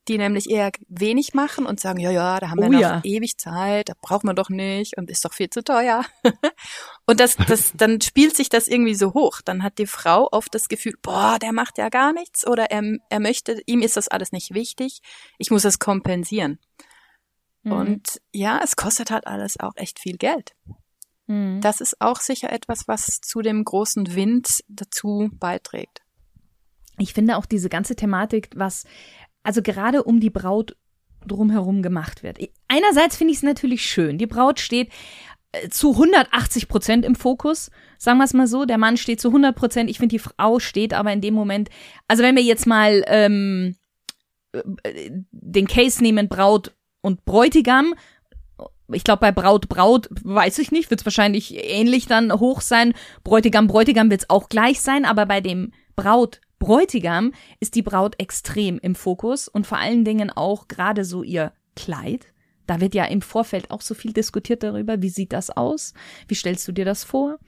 die 0.08 0.18
nämlich 0.18 0.48
eher 0.48 0.72
wenig 0.88 1.34
machen 1.34 1.66
und 1.66 1.80
sagen, 1.80 2.00
ja, 2.00 2.10
ja, 2.10 2.40
da 2.40 2.50
haben 2.50 2.60
wir 2.60 2.68
oh, 2.68 2.72
noch 2.72 2.80
ja. 2.80 3.00
ewig 3.04 3.36
Zeit, 3.38 3.90
da 3.90 3.92
braucht 4.00 4.24
man 4.24 4.34
doch 4.34 4.48
nicht 4.48 4.96
und 4.96 5.10
ist 5.10 5.24
doch 5.24 5.34
viel 5.34 5.50
zu 5.50 5.62
teuer. 5.62 6.04
und 7.06 7.20
das, 7.20 7.36
das, 7.36 7.72
dann 7.74 8.00
spielt 8.00 8.34
sich 8.34 8.48
das 8.48 8.68
irgendwie 8.68 8.94
so 8.94 9.12
hoch. 9.12 9.40
Dann 9.44 9.62
hat 9.62 9.78
die 9.78 9.86
Frau 9.86 10.28
oft 10.32 10.54
das 10.54 10.68
Gefühl, 10.68 10.94
boah, 11.02 11.38
der 11.38 11.52
macht 11.52 11.78
ja 11.78 11.90
gar 11.90 12.12
nichts 12.12 12.46
oder 12.46 12.70
er, 12.70 12.82
er 13.10 13.20
möchte, 13.20 13.60
ihm 13.66 13.82
ist 13.82 13.96
das 13.96 14.08
alles 14.08 14.32
nicht 14.32 14.54
wichtig, 14.54 15.00
ich 15.36 15.50
muss 15.50 15.64
es 15.64 15.78
kompensieren. 15.78 16.58
Mhm. 17.62 17.72
Und 17.72 18.20
ja, 18.32 18.60
es 18.62 18.76
kostet 18.76 19.10
halt 19.10 19.26
alles 19.26 19.60
auch 19.60 19.76
echt 19.76 19.98
viel 19.98 20.16
Geld. 20.16 20.52
Mhm. 21.28 21.60
Das 21.60 21.80
ist 21.80 22.00
auch 22.00 22.20
sicher 22.20 22.52
etwas, 22.52 22.88
was 22.88 23.20
zu 23.20 23.40
dem 23.42 23.64
großen 23.64 24.14
Wind 24.14 24.64
dazu 24.68 25.30
beiträgt. 25.34 26.00
Ich 26.98 27.14
finde 27.14 27.36
auch 27.36 27.46
diese 27.46 27.68
ganze 27.68 27.94
Thematik, 27.94 28.50
was 28.56 28.84
also 29.44 29.62
gerade 29.62 30.02
um 30.02 30.18
die 30.18 30.30
Braut 30.30 30.76
drumherum 31.26 31.82
gemacht 31.82 32.22
wird. 32.22 32.38
Einerseits 32.66 33.16
finde 33.16 33.32
ich 33.32 33.38
es 33.38 33.42
natürlich 33.42 33.84
schön. 33.84 34.18
Die 34.18 34.26
Braut 34.26 34.58
steht 34.58 34.90
äh, 35.52 35.68
zu 35.68 35.92
180 35.92 36.68
Prozent 36.68 37.04
im 37.04 37.14
Fokus, 37.14 37.70
sagen 37.98 38.18
wir 38.18 38.24
es 38.24 38.34
mal 38.34 38.46
so. 38.46 38.64
Der 38.64 38.78
Mann 38.78 38.96
steht 38.96 39.20
zu 39.20 39.28
100 39.28 39.54
Prozent. 39.54 39.90
Ich 39.90 39.98
finde, 39.98 40.14
die 40.14 40.18
Frau 40.18 40.58
steht 40.58 40.94
aber 40.94 41.12
in 41.12 41.20
dem 41.20 41.34
Moment, 41.34 41.68
also 42.08 42.22
wenn 42.22 42.36
wir 42.36 42.42
jetzt 42.42 42.66
mal 42.66 43.04
ähm, 43.06 43.76
äh, 44.52 45.10
den 45.30 45.66
Case 45.66 46.02
nehmen, 46.02 46.28
Braut 46.28 46.74
und 47.00 47.24
Bräutigam, 47.24 47.94
ich 48.92 49.04
glaube, 49.04 49.20
bei 49.20 49.32
Braut, 49.32 49.68
Braut, 49.68 50.08
weiß 50.10 50.58
ich 50.58 50.72
nicht, 50.72 50.90
wird 50.90 51.00
es 51.00 51.06
wahrscheinlich 51.06 51.54
ähnlich 51.56 52.06
dann 52.06 52.32
hoch 52.32 52.60
sein. 52.60 52.94
Bräutigam, 53.24 53.66
Bräutigam 53.66 54.10
wird 54.10 54.22
es 54.22 54.30
auch 54.30 54.48
gleich 54.48 54.80
sein, 54.80 55.04
aber 55.04 55.26
bei 55.26 55.40
dem 55.40 55.72
Braut, 55.96 56.40
Bräutigam 56.58 57.32
ist 57.60 57.74
die 57.74 57.82
Braut 57.82 58.18
extrem 58.18 58.78
im 58.78 58.94
Fokus 58.94 59.48
und 59.48 59.66
vor 59.66 59.78
allen 59.78 60.04
Dingen 60.04 60.30
auch 60.30 60.68
gerade 60.68 61.04
so 61.04 61.22
ihr 61.22 61.52
Kleid. 61.76 62.26
Da 62.68 62.82
wird 62.82 62.94
ja 62.94 63.06
im 63.06 63.22
Vorfeld 63.22 63.70
auch 63.70 63.80
so 63.80 63.94
viel 63.94 64.12
diskutiert 64.12 64.62
darüber, 64.62 65.00
wie 65.00 65.08
sieht 65.08 65.32
das 65.32 65.48
aus? 65.48 65.94
Wie 66.28 66.34
stellst 66.34 66.68
du 66.68 66.72
dir 66.72 66.84
das 66.84 67.02
vor? 67.02 67.38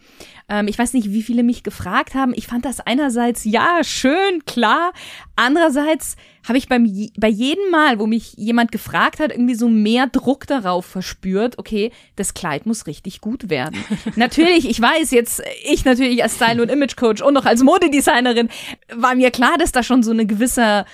Ähm, 0.49 0.67
ich 0.67 0.79
weiß 0.79 0.95
nicht, 0.95 1.13
wie 1.13 1.23
viele 1.23 1.43
mich 1.43 1.63
gefragt 1.63 2.15
haben. 2.15 2.33
Ich 2.35 2.47
fand 2.47 2.65
das 2.65 2.81
einerseits, 2.81 3.45
ja, 3.45 3.85
schön, 3.85 4.45
klar. 4.47 4.93
Andererseits 5.37 6.17
habe 6.49 6.57
ich 6.57 6.69
beim, 6.69 6.85
bei 7.19 7.29
jedem 7.29 7.71
Mal, 7.71 7.99
wo 7.99 8.07
mich 8.07 8.33
jemand 8.39 8.73
gefragt 8.73 9.21
hat, 9.21 9.31
irgendwie 9.31 9.55
so 9.55 9.69
mehr 9.69 10.07
Druck 10.07 10.47
darauf 10.47 10.87
verspürt, 10.87 11.59
okay, 11.59 11.93
das 12.17 12.33
Kleid 12.33 12.65
muss 12.65 12.87
richtig 12.87 13.21
gut 13.21 13.51
werden. 13.51 13.77
natürlich, 14.17 14.69
ich 14.69 14.81
weiß 14.81 15.11
jetzt, 15.11 15.43
ich 15.71 15.85
natürlich 15.85 16.23
als 16.23 16.37
Style- 16.37 16.63
und 16.63 16.71
Image-Coach 16.71 17.21
und 17.21 17.35
noch 17.35 17.45
als 17.45 17.63
Modedesignerin, 17.63 18.49
war 18.95 19.15
mir 19.15 19.31
klar, 19.31 19.59
dass 19.59 19.71
da 19.71 19.83
schon 19.83 20.03
so 20.03 20.13
eine 20.13 20.25
gewisse 20.25 20.87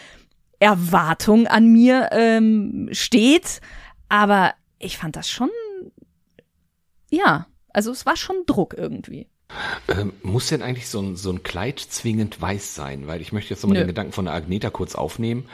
Erwartung 0.59 1.47
an 1.47 1.69
mir 1.69 2.09
ähm, 2.13 2.89
steht. 2.93 3.61
Aber 4.09 4.55
ich 4.79 4.99
fand 4.99 5.17
das 5.17 5.29
schon, 5.29 5.51
ja, 7.11 7.47
also 7.71 7.91
es 7.91 8.07
war 8.07 8.17
schon 8.17 8.37
Druck 8.47 8.75
irgendwie. 8.77 9.29
Ähm, 9.89 10.13
muss 10.23 10.49
denn 10.49 10.61
eigentlich 10.61 10.89
so 10.89 11.01
ein, 11.01 11.15
so 11.15 11.31
ein 11.31 11.45
Kleid 11.45 11.79
zwingend 11.79 12.41
weiß 12.41 12.75
sein? 12.75 13.07
Weil 13.07 13.21
ich 13.21 13.33
möchte 13.33 13.55
jetzt 13.55 13.63
nochmal 13.63 13.79
den 13.79 13.87
Gedanken 13.87 14.13
von 14.13 14.25
der 14.25 14.35
Agneta 14.35 14.71
kurz 14.71 14.97
aufnehmen, 14.97 15.45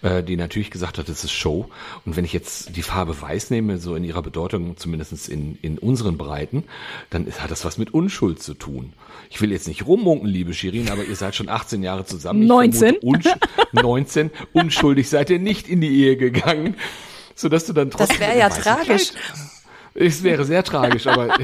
äh, 0.00 0.22
die 0.22 0.36
natürlich 0.36 0.70
gesagt 0.70 0.96
hat, 0.96 1.08
es 1.10 1.24
ist 1.24 1.32
Show. 1.32 1.68
Und 2.06 2.16
wenn 2.16 2.24
ich 2.24 2.32
jetzt 2.32 2.74
die 2.74 2.82
Farbe 2.82 3.20
weiß 3.20 3.50
nehme, 3.50 3.76
so 3.78 3.96
in 3.96 4.04
ihrer 4.04 4.22
Bedeutung, 4.22 4.78
zumindest 4.78 5.28
in, 5.28 5.58
in 5.60 5.78
unseren 5.78 6.16
Breiten, 6.16 6.64
dann 7.10 7.26
hat 7.26 7.50
das 7.50 7.66
was 7.66 7.76
mit 7.76 7.92
Unschuld 7.92 8.42
zu 8.42 8.54
tun. 8.54 8.94
Ich 9.28 9.40
will 9.42 9.52
jetzt 9.52 9.68
nicht 9.68 9.86
rummunken, 9.86 10.28
liebe 10.28 10.54
Shirin, 10.54 10.90
aber 10.90 11.04
ihr 11.04 11.16
seid 11.16 11.34
schon 11.34 11.50
18 11.50 11.82
Jahre 11.82 12.06
zusammen. 12.06 12.42
Ich 12.42 12.48
19? 12.48 12.96
Unsch 13.02 13.26
19. 13.72 14.30
Unschuldig 14.54 15.10
seid 15.10 15.28
ihr 15.28 15.38
nicht 15.38 15.68
in 15.68 15.82
die 15.82 15.94
Ehe 16.02 16.16
gegangen 16.16 16.76
so 17.34 17.48
dass 17.48 17.66
du 17.66 17.72
dann 17.72 17.90
trotzdem. 17.90 18.18
Das 18.18 18.28
wäre 18.28 18.38
ja 18.38 18.48
tragisch. 18.48 19.12
Es 19.96 20.24
wäre 20.24 20.44
sehr 20.44 20.64
tragisch, 20.64 21.06
aber. 21.06 21.38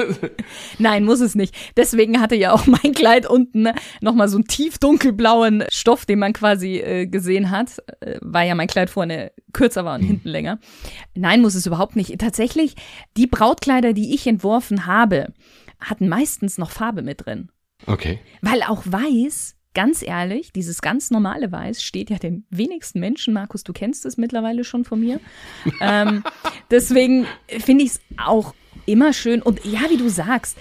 Nein, 0.78 1.04
muss 1.04 1.20
es 1.20 1.34
nicht. 1.34 1.54
Deswegen 1.76 2.20
hatte 2.20 2.36
ja 2.36 2.52
auch 2.52 2.66
mein 2.66 2.92
Kleid 2.94 3.28
unten 3.28 3.62
ne, 3.62 3.74
nochmal 4.00 4.28
so 4.28 4.36
einen 4.36 4.46
tief 4.46 4.78
dunkelblauen 4.78 5.64
Stoff, 5.70 6.06
den 6.06 6.20
man 6.20 6.32
quasi 6.32 6.76
äh, 6.76 7.06
gesehen 7.06 7.50
hat. 7.50 7.82
Äh, 8.00 8.18
war 8.20 8.44
ja 8.44 8.54
mein 8.54 8.68
Kleid 8.68 8.88
vorne 8.88 9.32
kürzer 9.52 9.84
war 9.84 9.96
und 9.96 10.02
hm. 10.02 10.08
hinten 10.08 10.28
länger. 10.28 10.60
Nein, 11.14 11.42
muss 11.42 11.56
es 11.56 11.66
überhaupt 11.66 11.96
nicht. 11.96 12.16
Tatsächlich, 12.20 12.76
die 13.16 13.26
Brautkleider, 13.26 13.94
die 13.94 14.14
ich 14.14 14.28
entworfen 14.28 14.86
habe, 14.86 15.32
hatten 15.80 16.08
meistens 16.08 16.58
noch 16.58 16.70
Farbe 16.70 17.02
mit 17.02 17.26
drin. 17.26 17.50
Okay. 17.86 18.20
Weil 18.42 18.62
auch 18.62 18.82
weiß 18.84 19.55
ganz 19.76 20.02
ehrlich, 20.02 20.52
dieses 20.52 20.80
ganz 20.80 21.10
normale 21.10 21.52
Weiß 21.52 21.82
steht 21.82 22.08
ja 22.08 22.16
den 22.16 22.46
wenigsten 22.48 22.98
Menschen. 22.98 23.34
Markus, 23.34 23.62
du 23.62 23.74
kennst 23.74 24.06
es 24.06 24.16
mittlerweile 24.16 24.64
schon 24.64 24.86
von 24.86 24.98
mir. 24.98 25.20
ähm, 25.82 26.24
deswegen 26.70 27.26
finde 27.46 27.84
ich 27.84 27.90
es 27.90 28.00
auch 28.16 28.54
immer 28.86 29.12
schön. 29.12 29.42
Und 29.42 29.62
ja, 29.66 29.82
wie 29.90 29.98
du 29.98 30.08
sagst, 30.08 30.56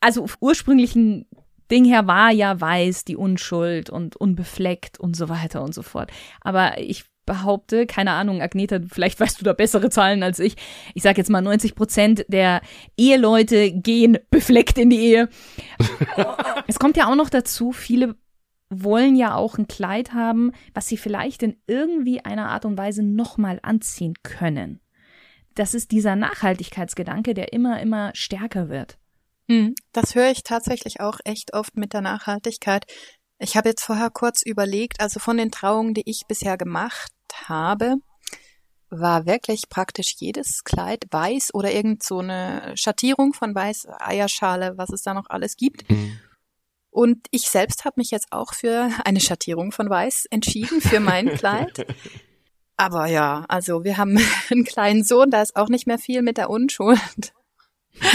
also 0.00 0.26
ursprünglichen 0.40 1.26
Ding 1.70 1.84
her 1.84 2.08
war 2.08 2.32
ja 2.32 2.60
weiß, 2.60 3.04
die 3.04 3.14
Unschuld 3.14 3.88
und 3.88 4.16
unbefleckt 4.16 4.98
und 4.98 5.14
so 5.14 5.28
weiter 5.28 5.62
und 5.62 5.72
so 5.72 5.82
fort. 5.82 6.10
Aber 6.40 6.78
ich 6.78 7.04
behaupte, 7.24 7.86
keine 7.86 8.12
Ahnung, 8.12 8.42
Agneta, 8.42 8.80
vielleicht 8.88 9.20
weißt 9.20 9.40
du 9.40 9.44
da 9.44 9.52
bessere 9.52 9.90
Zahlen 9.90 10.24
als 10.24 10.40
ich. 10.40 10.56
Ich 10.94 11.04
sage 11.04 11.18
jetzt 11.18 11.30
mal 11.30 11.40
90 11.40 11.76
Prozent 11.76 12.24
der 12.26 12.62
Eheleute 12.96 13.70
gehen 13.70 14.18
befleckt 14.30 14.76
in 14.76 14.90
die 14.90 14.98
Ehe. 14.98 15.28
es 16.66 16.80
kommt 16.80 16.96
ja 16.96 17.08
auch 17.08 17.16
noch 17.16 17.30
dazu, 17.30 17.70
viele 17.70 18.16
wollen 18.68 19.16
ja 19.16 19.34
auch 19.34 19.58
ein 19.58 19.68
Kleid 19.68 20.12
haben, 20.12 20.52
was 20.74 20.88
sie 20.88 20.96
vielleicht 20.96 21.42
in 21.42 21.56
irgendwie 21.66 22.24
einer 22.24 22.48
Art 22.48 22.64
und 22.64 22.76
Weise 22.76 23.02
nochmal 23.02 23.60
anziehen 23.62 24.14
können. 24.22 24.80
Das 25.54 25.72
ist 25.72 25.90
dieser 25.90 26.16
Nachhaltigkeitsgedanke, 26.16 27.32
der 27.32 27.52
immer, 27.52 27.80
immer 27.80 28.10
stärker 28.14 28.68
wird. 28.68 28.98
Hm, 29.48 29.74
das 29.92 30.14
höre 30.14 30.30
ich 30.30 30.42
tatsächlich 30.42 31.00
auch 31.00 31.18
echt 31.24 31.54
oft 31.54 31.76
mit 31.76 31.92
der 31.92 32.00
Nachhaltigkeit. 32.00 32.84
Ich 33.38 33.56
habe 33.56 33.68
jetzt 33.68 33.84
vorher 33.84 34.10
kurz 34.10 34.42
überlegt, 34.42 35.00
also 35.00 35.20
von 35.20 35.36
den 35.36 35.50
Trauungen, 35.50 35.94
die 35.94 36.08
ich 36.08 36.24
bisher 36.26 36.56
gemacht 36.56 37.12
habe, 37.44 37.96
war 38.90 39.26
wirklich 39.26 39.68
praktisch 39.68 40.14
jedes 40.18 40.64
Kleid 40.64 41.04
weiß 41.10 41.54
oder 41.54 41.72
irgend 41.72 42.02
so 42.02 42.18
eine 42.18 42.72
Schattierung 42.76 43.32
von 43.32 43.54
weiß, 43.54 43.88
Eierschale, 43.98 44.74
was 44.76 44.90
es 44.90 45.02
da 45.02 45.14
noch 45.14 45.28
alles 45.28 45.56
gibt. 45.56 45.88
Mhm. 45.90 46.18
Und 46.96 47.26
ich 47.30 47.50
selbst 47.50 47.84
habe 47.84 47.96
mich 47.98 48.10
jetzt 48.10 48.28
auch 48.30 48.54
für 48.54 48.88
eine 49.04 49.20
Schattierung 49.20 49.70
von 49.70 49.90
Weiß 49.90 50.24
entschieden 50.30 50.80
für 50.80 50.98
mein 50.98 51.28
Kleid. 51.28 51.86
Aber 52.78 53.04
ja, 53.04 53.44
also 53.48 53.84
wir 53.84 53.98
haben 53.98 54.18
einen 54.50 54.64
kleinen 54.64 55.04
Sohn, 55.04 55.30
da 55.30 55.42
ist 55.42 55.56
auch 55.56 55.68
nicht 55.68 55.86
mehr 55.86 55.98
viel 55.98 56.22
mit 56.22 56.38
der 56.38 56.48
Unschuld. 56.48 57.34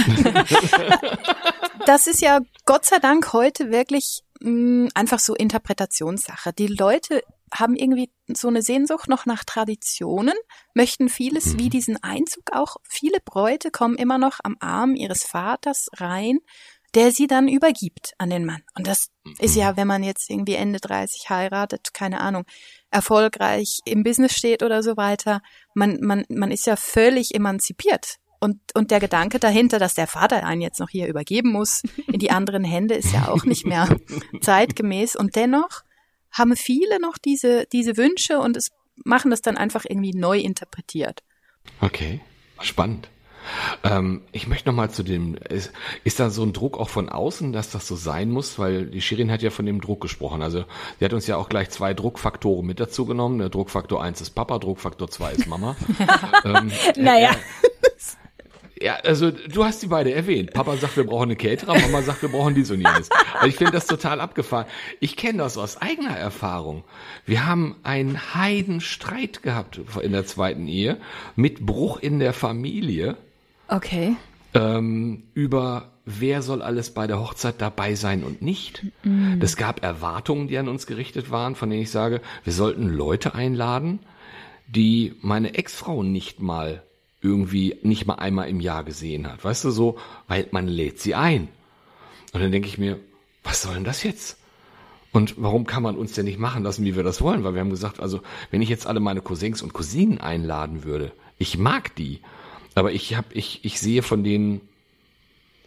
das 1.86 2.08
ist 2.08 2.22
ja 2.22 2.40
Gott 2.66 2.86
sei 2.86 2.98
Dank 2.98 3.34
heute 3.34 3.70
wirklich 3.70 4.24
mh, 4.40 4.50
hm, 4.50 4.90
einfach 4.96 5.20
so 5.20 5.36
Interpretationssache. 5.36 6.52
Die 6.52 6.66
Leute 6.66 7.22
haben 7.54 7.76
irgendwie 7.76 8.10
so 8.34 8.48
eine 8.48 8.64
Sehnsucht 8.64 9.08
noch 9.10 9.28
nach 9.28 9.44
Traditionen, 9.44 10.34
möchten 10.74 11.08
vieles 11.08 11.60
wie 11.60 11.66
mhm. 11.66 11.70
diesen 11.70 12.04
Einzug 12.04 12.52
auch. 12.52 12.78
Viele 12.90 13.20
Bräute 13.24 13.70
kommen 13.70 13.96
immer 13.96 14.18
noch 14.18 14.40
am 14.42 14.58
Arm 14.60 14.96
ihres 14.96 15.24
Vaters 15.24 15.88
rein 15.98 16.40
der 16.94 17.12
sie 17.12 17.28
dann 17.28 17.48
übergibt 17.48 18.14
an 18.18 18.30
den 18.30 18.46
Mann. 18.46 18.64
Und 18.76 18.88
das 18.88 19.10
ist 19.40 19.56
ja, 19.56 19.72
mhm. 19.72 19.78
wenn 19.78 19.88
man 19.88 20.04
jetzt 20.04 20.30
irgendwie 20.30 20.56
Ende 20.56 20.80
30 20.80 21.30
heiratet, 21.30 21.94
keine 21.94 22.20
Ahnung, 22.20 22.44
erfolgreich 22.90 23.80
im 23.86 24.04
Business 24.04 24.34
steht 24.34 24.64
oder 24.64 24.84
so 24.84 24.98
weiter, 24.98 25.42
man, 25.74 26.00
man, 26.02 26.26
man 26.30 26.52
ist 26.52 26.66
ja 26.66 26.76
völlig 26.76 27.34
emanzipiert. 27.34 28.18
Und, 28.40 28.60
und 28.74 28.90
der 28.90 29.00
Gedanke 29.00 29.38
dahinter, 29.38 29.78
dass 29.78 29.94
der 29.94 30.08
Vater 30.08 30.44
einen 30.44 30.62
jetzt 30.62 30.80
noch 30.80 30.90
hier 30.90 31.08
übergeben 31.08 31.52
muss 31.52 31.84
in 32.08 32.20
die 32.20 32.32
anderen 32.32 32.64
Hände, 32.64 32.96
ist 32.96 33.14
ja 33.14 33.28
auch 33.28 33.46
nicht 33.46 33.68
mehr 33.68 33.88
zeitgemäß. 34.42 35.16
Und 35.16 35.36
dennoch 35.36 35.84
haben 36.32 36.56
viele 36.56 37.00
noch 37.00 37.20
diese, 37.20 37.68
diese 37.72 37.98
Wünsche 37.98 38.40
und 38.40 38.58
es 38.58 38.72
machen 39.04 39.32
das 39.32 39.42
dann 39.42 39.58
einfach 39.58 39.86
irgendwie 39.88 40.14
neu 40.14 40.40
interpretiert. 40.40 41.24
Okay, 41.82 42.20
spannend. 42.62 43.10
Ähm, 43.84 44.22
ich 44.32 44.48
möchte 44.48 44.70
noch 44.70 44.76
mal 44.76 44.90
zu 44.90 45.04
dem, 45.04 45.36
ist, 45.36 45.72
ist 46.04 46.20
da 46.20 46.30
so 46.30 46.44
ein 46.44 46.54
Druck 46.54 46.80
auch 46.80 46.90
von 46.90 47.10
außen, 47.10 47.54
dass 47.54 47.72
das 47.72 47.88
so 47.88 47.96
sein 47.96 48.30
muss? 48.30 48.60
Weil 48.60 48.86
die 48.86 49.02
Shirin 49.02 49.32
hat 49.32 49.42
ja 49.42 49.50
von 49.50 49.66
dem 49.66 49.82
Druck 49.82 50.02
gesprochen. 50.02 50.42
Also 50.42 50.66
sie 51.00 51.06
hat 51.06 51.14
uns 51.14 51.28
ja 51.28 51.38
auch 51.38 51.50
gleich 51.50 51.70
zwei 51.70 51.94
Druckfaktoren 51.94 52.66
mit 52.66 52.80
dazu 52.80 53.06
genommen. 53.06 53.40
Der 53.40 53.50
Druckfaktor 53.50 54.02
eins 54.02 54.22
ist 54.22 54.32
Papa, 54.32 54.60
Druckfaktor 54.60 55.10
zwei 55.10 55.32
ist 55.32 55.48
Mama. 55.48 55.76
ähm, 56.46 56.72
naja. 56.98 57.32
Äh, 57.32 57.36
ja, 58.82 58.96
also 59.04 59.30
du 59.32 59.64
hast 59.64 59.84
die 59.84 59.88
beide 59.88 60.12
erwähnt. 60.12 60.54
Papa 60.54 60.76
sagt, 60.76 60.98
wir 60.98 61.04
brauchen 61.04 61.26
eine 61.26 61.36
Caterer, 61.36 61.80
Mama 61.80 62.02
sagt, 62.02 62.24
wir 62.24 62.30
brauchen 62.30 62.56
dies 62.56 62.72
und 62.72 62.80
jenes. 62.80 63.10
Also 63.36 63.48
ich 63.48 63.56
finde 63.56 63.74
das 63.74 63.86
total 63.86 64.20
abgefahren. 64.20 64.66
Ich 65.00 65.16
kenne 65.16 65.40
das 65.40 65.58
aus 65.58 65.78
eigener 65.78 66.18
Erfahrung. 66.18 66.84
Wir 67.26 67.46
haben 67.46 67.76
einen 67.84 68.34
Heidenstreit 68.34 69.44
gehabt 69.44 69.80
in 70.02 70.14
der 70.14 70.26
zweiten 70.26 70.68
Ehe 70.68 70.98
mit 71.36 71.66
Bruch 71.66 72.00
in 72.00 72.20
der 72.20 72.34
Familie. 72.34 73.18
Okay. 73.72 74.18
Ähm, 74.54 75.24
über 75.34 75.92
wer 76.06 76.42
soll 76.42 76.62
alles 76.62 76.94
bei 76.94 77.08
der 77.08 77.20
Hochzeit 77.20 77.56
dabei 77.60 77.96
sein 77.96 78.24
und 78.24 78.42
nicht. 78.42 78.86
Mhm. 79.04 79.40
Es 79.42 79.56
gab 79.56 79.82
Erwartungen, 79.82 80.48
die 80.50 80.58
an 80.58 80.68
uns 80.68 80.88
gerichtet 80.88 81.32
waren, 81.32 81.56
von 81.56 81.70
denen 81.70 81.82
ich 81.82 81.92
sage, 81.92 82.22
wir 82.44 82.54
sollten 82.54 82.90
Leute 82.90 83.34
einladen, 83.34 84.00
die 84.68 85.16
meine 85.22 85.56
Ex-Frau 85.56 86.04
nicht 86.04 86.42
mal 86.42 86.84
irgendwie, 87.22 87.78
nicht 87.82 88.06
mal 88.08 88.16
einmal 88.16 88.50
im 88.50 88.60
Jahr 88.60 88.84
gesehen 88.84 89.32
hat. 89.32 89.44
Weißt 89.44 89.64
du, 89.64 89.72
so, 89.72 89.98
weil 90.28 90.48
man 90.52 90.68
lädt 90.68 91.00
sie 91.00 91.16
ein. 91.16 91.48
Und 92.34 92.42
dann 92.42 92.52
denke 92.52 92.68
ich 92.68 92.78
mir, 92.78 93.00
was 93.44 93.62
soll 93.62 93.76
denn 93.76 93.84
das 93.84 94.04
jetzt? 94.04 94.38
Und 95.14 95.36
warum 95.38 95.66
kann 95.66 95.84
man 95.84 95.98
uns 95.98 96.14
denn 96.14 96.26
nicht 96.26 96.40
machen 96.40 96.64
lassen, 96.64 96.84
wie 96.84 96.96
wir 96.96 97.04
das 97.04 97.22
wollen? 97.22 97.44
Weil 97.44 97.54
wir 97.54 97.62
haben 97.62 97.70
gesagt, 97.70 98.00
also 98.00 98.22
wenn 98.50 98.62
ich 98.62 98.70
jetzt 98.70 98.88
alle 98.88 99.00
meine 99.00 99.22
Cousins 99.22 99.62
und 99.62 99.74
Cousinen 99.74 100.20
einladen 100.20 100.84
würde, 100.84 101.12
ich 101.38 101.58
mag 101.58 101.96
die, 101.96 102.22
aber 102.76 102.92
ich 102.92 103.16
habe, 103.16 103.34
ich, 103.34 103.64
ich 103.64 103.80
sehe 103.80 104.04
von 104.04 104.24
denen 104.24 104.62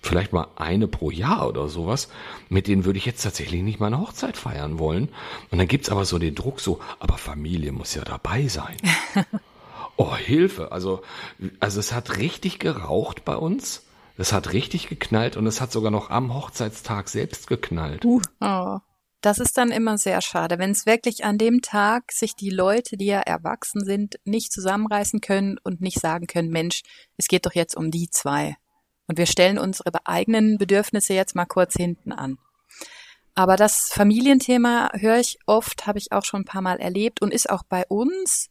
vielleicht 0.04 0.32
mal 0.32 0.48
eine 0.56 0.86
pro 0.86 1.10
Jahr 1.10 1.48
oder 1.48 1.68
sowas. 1.68 2.08
Mit 2.48 2.68
denen 2.68 2.84
würde 2.84 2.98
ich 2.98 3.06
jetzt 3.06 3.22
tatsächlich 3.22 3.62
nicht 3.62 3.80
meine 3.80 3.98
Hochzeit 3.98 4.36
feiern 4.36 4.78
wollen. 4.78 5.08
Und 5.50 5.58
dann 5.58 5.68
gibt's 5.68 5.90
aber 5.90 6.04
so 6.04 6.18
den 6.18 6.34
Druck 6.34 6.60
so, 6.60 6.80
aber 6.98 7.18
Familie 7.18 7.72
muss 7.72 7.94
ja 7.94 8.04
dabei 8.04 8.48
sein. 8.48 8.76
oh, 9.96 10.14
Hilfe. 10.14 10.72
Also, 10.72 11.02
also 11.60 11.80
es 11.80 11.92
hat 11.92 12.18
richtig 12.18 12.58
geraucht 12.58 13.24
bei 13.24 13.36
uns. 13.36 13.86
Es 14.16 14.32
hat 14.32 14.52
richtig 14.52 14.88
geknallt 14.88 15.36
und 15.36 15.46
es 15.46 15.60
hat 15.60 15.72
sogar 15.72 15.90
noch 15.90 16.10
am 16.10 16.34
Hochzeitstag 16.34 17.08
selbst 17.08 17.48
geknallt. 17.48 18.04
Uh. 18.04 18.20
Oh. 18.40 18.78
Das 19.24 19.38
ist 19.38 19.56
dann 19.56 19.70
immer 19.70 19.96
sehr 19.96 20.20
schade, 20.20 20.58
wenn 20.58 20.72
es 20.72 20.84
wirklich 20.84 21.24
an 21.24 21.38
dem 21.38 21.62
Tag 21.62 22.12
sich 22.12 22.36
die 22.36 22.50
Leute, 22.50 22.98
die 22.98 23.06
ja 23.06 23.20
erwachsen 23.20 23.82
sind, 23.82 24.16
nicht 24.26 24.52
zusammenreißen 24.52 25.22
können 25.22 25.56
und 25.64 25.80
nicht 25.80 25.98
sagen 25.98 26.26
können, 26.26 26.50
Mensch, 26.50 26.82
es 27.16 27.26
geht 27.26 27.46
doch 27.46 27.54
jetzt 27.54 27.74
um 27.74 27.90
die 27.90 28.10
zwei. 28.10 28.58
Und 29.06 29.16
wir 29.16 29.24
stellen 29.24 29.56
unsere 29.56 30.06
eigenen 30.06 30.58
Bedürfnisse 30.58 31.14
jetzt 31.14 31.34
mal 31.34 31.46
kurz 31.46 31.72
hinten 31.72 32.12
an. 32.12 32.36
Aber 33.34 33.56
das 33.56 33.88
Familienthema 33.90 34.90
höre 34.92 35.20
ich 35.20 35.38
oft, 35.46 35.86
habe 35.86 35.98
ich 35.98 36.12
auch 36.12 36.26
schon 36.26 36.42
ein 36.42 36.46
paar 36.46 36.60
Mal 36.60 36.78
erlebt 36.78 37.22
und 37.22 37.32
ist 37.32 37.48
auch 37.48 37.62
bei 37.62 37.86
uns 37.88 38.50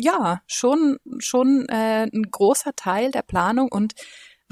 ja 0.00 0.40
schon 0.46 0.98
schon 1.18 1.66
äh, 1.68 2.04
ein 2.04 2.30
großer 2.30 2.76
Teil 2.76 3.10
der 3.10 3.22
Planung 3.22 3.72
und 3.72 3.94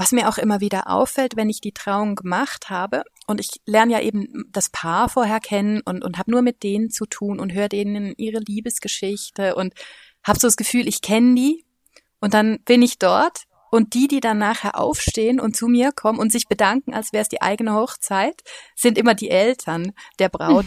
was 0.01 0.13
mir 0.13 0.31
auch 0.31 0.39
immer 0.39 0.61
wieder 0.61 0.89
auffällt, 0.89 1.37
wenn 1.37 1.51
ich 1.51 1.61
die 1.61 1.73
Trauung 1.73 2.15
gemacht 2.15 2.71
habe, 2.71 3.03
und 3.27 3.39
ich 3.39 3.61
lerne 3.67 3.93
ja 3.93 4.01
eben 4.01 4.47
das 4.51 4.71
Paar 4.71 5.11
vorher 5.11 5.41
kennen 5.41 5.83
und, 5.85 6.03
und 6.03 6.17
habe 6.17 6.31
nur 6.31 6.41
mit 6.41 6.63
denen 6.63 6.91
zu 6.91 7.05
tun 7.05 7.39
und 7.39 7.53
höre 7.53 7.69
denen 7.69 8.15
ihre 8.17 8.41
Liebesgeschichte 8.41 9.55
und 9.55 9.75
habe 10.25 10.41
so 10.41 10.47
das 10.47 10.57
Gefühl, 10.57 10.89
ich 10.89 11.03
kenne 11.03 11.35
die. 11.35 11.67
Und 12.19 12.33
dann 12.33 12.61
bin 12.65 12.81
ich 12.81 12.99
dort 12.99 13.45
und 13.71 13.93
die, 13.93 14.09
die 14.09 14.21
dann 14.21 14.39
nachher 14.39 14.81
aufstehen 14.81 15.39
und 15.39 15.55
zu 15.55 15.69
mir 15.69 15.93
kommen 15.93 16.19
und 16.19 16.33
sich 16.33 16.49
bedanken, 16.49 16.95
als 16.95 17.13
wäre 17.13 17.23
es 17.23 17.29
die 17.29 17.43
eigene 17.43 17.75
Hochzeit, 17.75 18.43
sind 18.75 18.97
immer 18.97 19.15
die 19.15 19.31
Eltern 19.31 19.93
der 20.19 20.31
Brautpaare. 20.31 20.65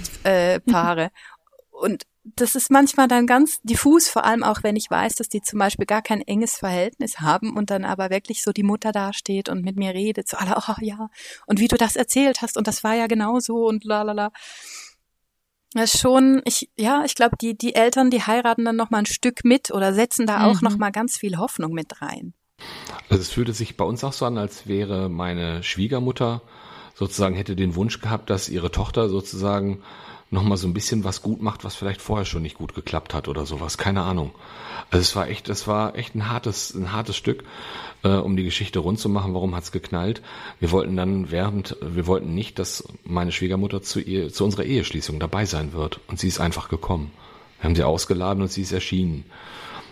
Äh, 1.32 1.32
und 1.73 2.03
das 2.23 2.55
ist 2.55 2.71
manchmal 2.71 3.07
dann 3.07 3.27
ganz 3.27 3.59
diffus, 3.63 4.07
vor 4.07 4.23
allem 4.23 4.43
auch 4.43 4.63
wenn 4.63 4.77
ich 4.77 4.89
weiß, 4.89 5.15
dass 5.15 5.27
die 5.27 5.41
zum 5.41 5.59
Beispiel 5.59 5.85
gar 5.85 6.01
kein 6.01 6.21
enges 6.21 6.55
Verhältnis 6.55 7.19
haben 7.19 7.57
und 7.57 7.69
dann 7.69 7.83
aber 7.83 8.09
wirklich 8.09 8.43
so 8.43 8.53
die 8.53 8.63
Mutter 8.63 8.91
dasteht 8.91 9.49
und 9.49 9.65
mit 9.65 9.75
mir 9.75 9.93
redet, 9.93 10.29
so 10.29 10.37
alle, 10.37 10.55
oh 10.57 10.73
ja, 10.81 11.09
und 11.47 11.59
wie 11.59 11.67
du 11.67 11.75
das 11.75 11.95
erzählt 11.95 12.41
hast 12.41 12.57
und 12.57 12.67
das 12.67 12.83
war 12.83 12.95
ja 12.95 13.07
genau 13.07 13.39
so 13.39 13.67
und 13.67 13.83
la 13.83 14.03
la 14.03 14.13
la. 14.13 14.31
Das 15.73 15.95
ist 15.95 16.01
schon, 16.01 16.41
ich, 16.45 16.69
ja, 16.77 17.03
ich 17.03 17.15
glaube, 17.15 17.35
die, 17.41 17.57
die 17.57 17.73
Eltern, 17.73 18.11
die 18.11 18.21
heiraten 18.21 18.63
dann 18.63 18.75
noch 18.75 18.91
mal 18.91 18.99
ein 18.99 19.05
Stück 19.07 19.43
mit 19.43 19.71
oder 19.71 19.91
setzen 19.93 20.27
da 20.27 20.45
auch 20.45 20.61
mhm. 20.61 20.69
noch 20.69 20.77
mal 20.77 20.91
ganz 20.91 21.17
viel 21.17 21.37
Hoffnung 21.37 21.73
mit 21.73 21.99
rein. 21.99 22.35
Also 23.09 23.21
es 23.23 23.31
fühlte 23.31 23.53
sich 23.53 23.75
bei 23.75 23.83
uns 23.83 24.03
auch 24.03 24.13
so 24.13 24.25
an, 24.25 24.37
als 24.37 24.67
wäre 24.67 25.09
meine 25.09 25.63
Schwiegermutter 25.63 26.43
sozusagen 26.93 27.35
hätte 27.35 27.55
den 27.55 27.75
Wunsch 27.75 27.99
gehabt, 27.99 28.29
dass 28.29 28.49
ihre 28.49 28.69
Tochter 28.69 29.09
sozusagen 29.09 29.81
nochmal 30.33 30.57
so 30.57 30.67
ein 30.67 30.73
bisschen 30.73 31.03
was 31.03 31.21
gut 31.21 31.41
macht, 31.41 31.63
was 31.63 31.75
vielleicht 31.75 32.01
vorher 32.01 32.25
schon 32.25 32.41
nicht 32.41 32.57
gut 32.57 32.73
geklappt 32.73 33.13
hat 33.13 33.27
oder 33.27 33.45
sowas. 33.45 33.77
Keine 33.77 34.01
Ahnung. 34.01 34.31
Also 34.91 35.01
es 35.01 35.15
war 35.15 35.29
echt, 35.29 35.47
es 35.47 35.67
war 35.67 35.95
echt 35.95 36.15
ein 36.15 36.29
hartes, 36.29 36.73
ein 36.73 36.91
hartes 36.91 37.15
Stück, 37.15 37.43
äh, 38.03 38.09
um 38.09 38.35
die 38.35 38.43
Geschichte 38.43 38.79
rund 38.79 38.99
zu 38.99 39.09
machen. 39.09 39.33
Warum 39.33 39.55
hat's 39.55 39.71
geknallt? 39.71 40.21
Wir 40.59 40.71
wollten 40.71 40.97
dann 40.97 41.31
während, 41.31 41.77
wir 41.81 42.07
wollten 42.07 42.33
nicht, 42.33 42.59
dass 42.59 42.83
meine 43.03 43.31
Schwiegermutter 43.31 43.81
zu 43.81 43.99
ihr, 44.01 44.33
zu 44.33 44.43
unserer 44.43 44.65
Eheschließung 44.65 45.19
dabei 45.19 45.45
sein 45.45 45.71
wird. 45.71 45.99
Und 46.07 46.19
sie 46.19 46.27
ist 46.27 46.39
einfach 46.39 46.67
gekommen. 46.67 47.11
Wir 47.59 47.65
haben 47.65 47.75
sie 47.75 47.83
ausgeladen 47.83 48.41
und 48.41 48.51
sie 48.51 48.63
ist 48.63 48.73
erschienen. 48.73 49.25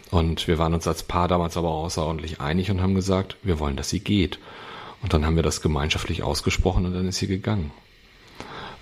Und 0.10 0.48
wir 0.48 0.58
waren 0.58 0.74
uns 0.74 0.88
als 0.88 1.04
Paar 1.04 1.30
damals 1.30 1.56
aber 1.56 1.70
außerordentlich 1.70 2.42
einig 2.42 2.70
und 2.70 2.82
haben 2.82 2.96
gesagt, 2.96 3.38
wir 3.44 3.60
wollen, 3.60 3.78
dass 3.78 3.90
sie 3.90 4.02
geht. 4.02 4.40
Und 5.02 5.14
dann 5.14 5.26
haben 5.26 5.36
wir 5.36 5.44
das 5.44 5.62
gemeinschaftlich 5.62 6.22
ausgesprochen 6.22 6.86
und 6.86 6.94
dann 6.94 7.08
ist 7.08 7.18
sie 7.18 7.28
gegangen. 7.28 7.72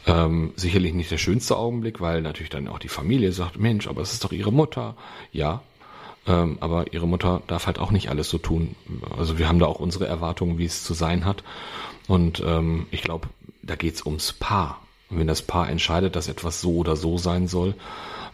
Ähm, 0.07 0.53
sicherlich 0.55 0.93
nicht 0.93 1.11
der 1.11 1.17
schönste 1.17 1.57
Augenblick, 1.57 1.99
weil 2.01 2.21
natürlich 2.21 2.49
dann 2.49 2.67
auch 2.67 2.79
die 2.79 2.87
Familie 2.87 3.31
sagt, 3.31 3.59
Mensch, 3.59 3.87
aber 3.87 4.01
es 4.01 4.13
ist 4.13 4.23
doch 4.23 4.31
ihre 4.31 4.51
Mutter. 4.51 4.95
Ja, 5.31 5.61
ähm, 6.27 6.57
aber 6.61 6.93
ihre 6.93 7.07
Mutter 7.07 7.41
darf 7.47 7.67
halt 7.67 7.79
auch 7.79 7.91
nicht 7.91 8.09
alles 8.09 8.29
so 8.29 8.37
tun. 8.37 8.75
Also 9.17 9.37
wir 9.37 9.47
haben 9.47 9.59
da 9.59 9.65
auch 9.65 9.79
unsere 9.79 10.07
Erwartungen, 10.07 10.57
wie 10.57 10.65
es 10.65 10.83
zu 10.83 10.93
sein 10.93 11.25
hat. 11.25 11.43
Und 12.07 12.41
ähm, 12.45 12.87
ich 12.91 13.01
glaube, 13.01 13.27
da 13.61 13.75
geht's 13.75 14.05
ums 14.05 14.33
Paar. 14.33 14.81
Und 15.09 15.19
wenn 15.19 15.27
das 15.27 15.41
Paar 15.41 15.69
entscheidet, 15.69 16.15
dass 16.15 16.27
etwas 16.27 16.61
so 16.61 16.75
oder 16.75 16.95
so 16.95 17.17
sein 17.17 17.47
soll, 17.47 17.75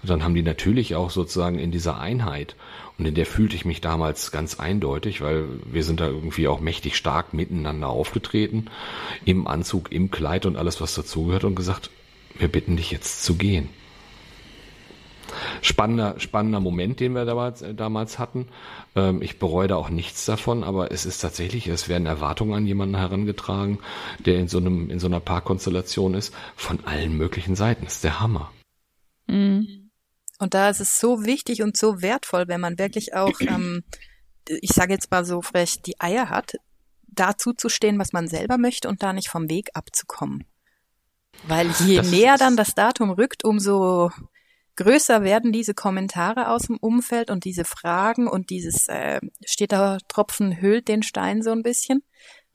dann 0.03 0.23
haben 0.23 0.35
die 0.35 0.43
natürlich 0.43 0.95
auch 0.95 1.09
sozusagen 1.09 1.57
in 1.57 1.71
dieser 1.71 1.99
Einheit 1.99 2.55
und 2.97 3.05
in 3.05 3.15
der 3.15 3.25
fühlte 3.25 3.55
ich 3.55 3.65
mich 3.65 3.81
damals 3.81 4.31
ganz 4.31 4.59
eindeutig, 4.59 5.21
weil 5.21 5.45
wir 5.65 5.83
sind 5.83 5.99
da 5.99 6.07
irgendwie 6.07 6.47
auch 6.47 6.61
mächtig 6.61 6.95
stark 6.95 7.33
miteinander 7.33 7.89
aufgetreten, 7.89 8.67
im 9.25 9.47
Anzug, 9.47 9.91
im 9.91 10.11
Kleid 10.11 10.45
und 10.45 10.55
alles, 10.55 10.79
was 10.79 10.95
dazugehört 10.95 11.43
und 11.43 11.55
gesagt, 11.55 11.89
wir 12.37 12.47
bitten 12.47 12.77
dich 12.77 12.91
jetzt 12.91 13.23
zu 13.23 13.35
gehen. 13.35 13.69
Spannender, 15.61 16.19
spannender 16.19 16.59
Moment, 16.59 16.99
den 16.99 17.13
wir 17.13 17.25
damals, 17.25 17.61
äh, 17.61 17.73
damals 17.73 18.19
hatten. 18.19 18.47
Ähm, 18.95 19.21
ich 19.21 19.39
bereue 19.39 19.67
da 19.67 19.75
auch 19.75 19.89
nichts 19.89 20.25
davon, 20.25 20.63
aber 20.63 20.91
es 20.91 21.05
ist 21.05 21.19
tatsächlich, 21.19 21.67
es 21.67 21.89
werden 21.89 22.05
Erwartungen 22.05 22.53
an 22.53 22.67
jemanden 22.67 22.95
herangetragen, 22.95 23.79
der 24.19 24.37
in 24.37 24.47
so 24.47 24.59
einem, 24.59 24.89
in 24.89 24.99
so 24.99 25.07
einer 25.07 25.19
Paarkonstellation 25.19 26.13
ist, 26.13 26.33
von 26.55 26.85
allen 26.85 27.17
möglichen 27.17 27.55
Seiten. 27.55 27.85
Das 27.85 27.95
ist 27.95 28.03
der 28.03 28.19
Hammer. 28.19 28.51
Mhm. 29.27 29.84
Und 30.39 30.53
da 30.53 30.69
ist 30.69 30.81
es 30.81 30.99
so 30.99 31.25
wichtig 31.25 31.61
und 31.61 31.77
so 31.77 32.01
wertvoll, 32.01 32.47
wenn 32.47 32.61
man 32.61 32.77
wirklich 32.77 33.13
auch, 33.13 33.39
ähm, 33.41 33.83
ich 34.47 34.71
sage 34.71 34.93
jetzt 34.93 35.11
mal 35.11 35.25
so 35.25 35.41
frech, 35.41 35.81
die 35.81 35.99
Eier 35.99 36.29
hat, 36.29 36.53
dazu 37.07 37.53
zu 37.53 37.69
stehen, 37.69 37.97
was 37.97 38.13
man 38.13 38.27
selber 38.27 38.57
möchte 38.57 38.89
und 38.89 39.01
da 39.01 39.13
nicht 39.13 39.29
vom 39.29 39.49
Weg 39.49 39.69
abzukommen. 39.73 40.45
Weil 41.47 41.69
je 41.85 41.97
das 41.97 42.11
näher 42.11 42.37
dann 42.37 42.57
das 42.57 42.75
Datum 42.75 43.09
rückt, 43.11 43.43
umso 43.43 44.11
größer 44.75 45.23
werden 45.23 45.51
diese 45.51 45.73
Kommentare 45.73 46.49
aus 46.49 46.63
dem 46.63 46.77
Umfeld 46.77 47.29
und 47.29 47.45
diese 47.45 47.65
Fragen 47.65 48.27
und 48.27 48.49
dieses 48.49 48.87
äh, 48.87 49.19
steht 49.45 49.71
da 49.71 49.97
Tropfen 50.07 50.59
hüllt 50.61 50.87
den 50.87 51.03
Stein 51.03 51.41
so 51.41 51.51
ein 51.51 51.63
bisschen. 51.63 52.03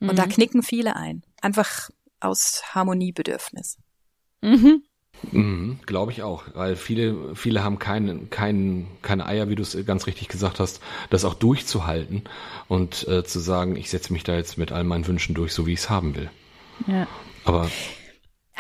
Und 0.01 0.13
mhm. 0.13 0.17
da 0.17 0.27
knicken 0.27 0.63
viele 0.63 0.97
ein. 0.97 1.23
Einfach 1.41 1.91
aus 2.21 2.63
Harmoniebedürfnis. 2.75 3.79
Mhm. 4.43 4.83
Mhm, 5.33 5.79
Glaube 5.87 6.13
ich 6.13 6.23
auch, 6.23 6.45
weil 6.55 6.77
viele, 6.77 7.35
viele 7.35 7.63
haben 7.63 7.79
keine, 7.79 8.27
keine, 8.27 8.87
keine 9.03 9.27
Eier, 9.27 9.49
wie 9.49 9.55
du 9.55 9.63
es 9.63 9.77
ganz 9.87 10.07
richtig 10.07 10.29
gesagt 10.29 10.61
hast, 10.61 10.81
das 11.11 11.25
auch 11.25 11.35
durchzuhalten 11.35 12.25
und 12.69 13.07
äh, 13.07 13.25
zu 13.25 13.39
sagen, 13.39 13.77
ich 13.77 13.91
setze 13.91 14.13
mich 14.13 14.25
da 14.25 14.35
jetzt 14.35 14.59
mit 14.59 14.73
all 14.73 14.85
meinen 14.85 15.07
Wünschen 15.07 15.35
durch, 15.35 15.53
so 15.53 15.67
wie 15.67 15.75
ich 15.75 15.81
es 15.81 15.91
haben 15.91 16.17
will. 16.17 16.31
Ja. 16.87 17.07
Aber 17.45 17.69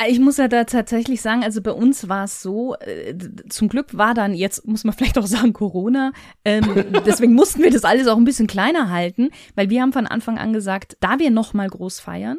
ich 0.08 0.18
muss 0.18 0.38
ja 0.38 0.48
da 0.48 0.64
tatsächlich 0.64 1.20
sagen, 1.20 1.42
also 1.44 1.60
bei 1.60 1.72
uns 1.72 2.08
war 2.08 2.24
es 2.24 2.40
so, 2.40 2.74
äh, 2.76 3.14
zum 3.48 3.68
Glück 3.68 3.96
war 3.96 4.14
dann, 4.14 4.34
jetzt 4.34 4.66
muss 4.66 4.84
man 4.84 4.94
vielleicht 4.96 5.18
auch 5.18 5.26
sagen, 5.26 5.52
Corona. 5.52 6.12
Ähm, 6.44 6.64
deswegen 7.06 7.34
mussten 7.34 7.62
wir 7.62 7.70
das 7.70 7.84
alles 7.84 8.06
auch 8.06 8.16
ein 8.16 8.24
bisschen 8.24 8.46
kleiner 8.46 8.90
halten, 8.90 9.30
weil 9.54 9.70
wir 9.70 9.82
haben 9.82 9.92
von 9.92 10.06
Anfang 10.06 10.38
an 10.38 10.52
gesagt, 10.52 10.96
da 11.00 11.18
wir 11.18 11.30
noch 11.30 11.54
mal 11.54 11.68
groß 11.68 12.00
feiern, 12.00 12.38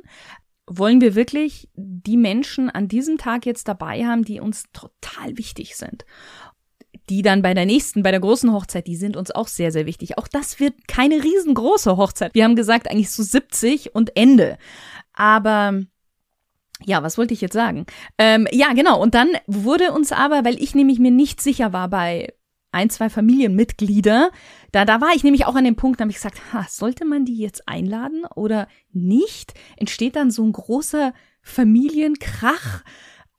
wollen 0.77 1.01
wir 1.01 1.15
wirklich 1.15 1.69
die 1.75 2.17
Menschen 2.17 2.69
an 2.69 2.87
diesem 2.87 3.17
Tag 3.17 3.45
jetzt 3.45 3.67
dabei 3.67 4.05
haben, 4.05 4.23
die 4.23 4.39
uns 4.39 4.65
total 4.73 5.37
wichtig 5.37 5.75
sind. 5.75 6.05
Die 7.09 7.21
dann 7.21 7.41
bei 7.41 7.53
der 7.53 7.65
nächsten, 7.65 8.03
bei 8.03 8.11
der 8.11 8.19
großen 8.19 8.53
Hochzeit, 8.53 8.87
die 8.87 8.95
sind 8.95 9.17
uns 9.17 9.31
auch 9.31 9.47
sehr, 9.47 9.71
sehr 9.71 9.85
wichtig. 9.85 10.17
Auch 10.17 10.27
das 10.27 10.59
wird 10.59 10.87
keine 10.87 11.23
riesengroße 11.23 11.97
Hochzeit. 11.97 12.33
Wir 12.33 12.45
haben 12.45 12.55
gesagt, 12.55 12.89
eigentlich 12.89 13.11
so 13.11 13.23
70 13.23 13.95
und 13.95 14.15
Ende. 14.15 14.57
Aber 15.13 15.81
ja, 16.85 17.03
was 17.03 17.17
wollte 17.17 17.33
ich 17.33 17.41
jetzt 17.41 17.53
sagen? 17.53 17.85
Ähm, 18.17 18.47
ja, 18.51 18.73
genau. 18.73 19.01
Und 19.01 19.13
dann 19.13 19.29
wurde 19.47 19.91
uns 19.91 20.11
aber, 20.11 20.45
weil 20.45 20.61
ich 20.61 20.73
nämlich 20.73 20.99
mir 20.99 21.11
nicht 21.11 21.41
sicher 21.41 21.73
war 21.73 21.89
bei 21.89 22.33
ein, 22.71 22.89
zwei 22.89 23.09
Familienmitglieder, 23.09 24.31
da, 24.71 24.85
da 24.85 25.01
war 25.01 25.13
ich 25.15 25.23
nämlich 25.23 25.45
auch 25.45 25.55
an 25.55 25.65
dem 25.65 25.75
Punkt, 25.75 25.99
da 25.99 26.03
habe 26.03 26.11
ich 26.11 26.17
gesagt, 26.17 26.53
ha, 26.53 26.65
sollte 26.69 27.05
man 27.05 27.25
die 27.25 27.37
jetzt 27.37 27.67
einladen 27.67 28.25
oder 28.35 28.67
nicht? 28.91 29.53
Entsteht 29.77 30.15
dann 30.15 30.31
so 30.31 30.43
ein 30.43 30.53
großer 30.53 31.13
Familienkrach? 31.41 32.83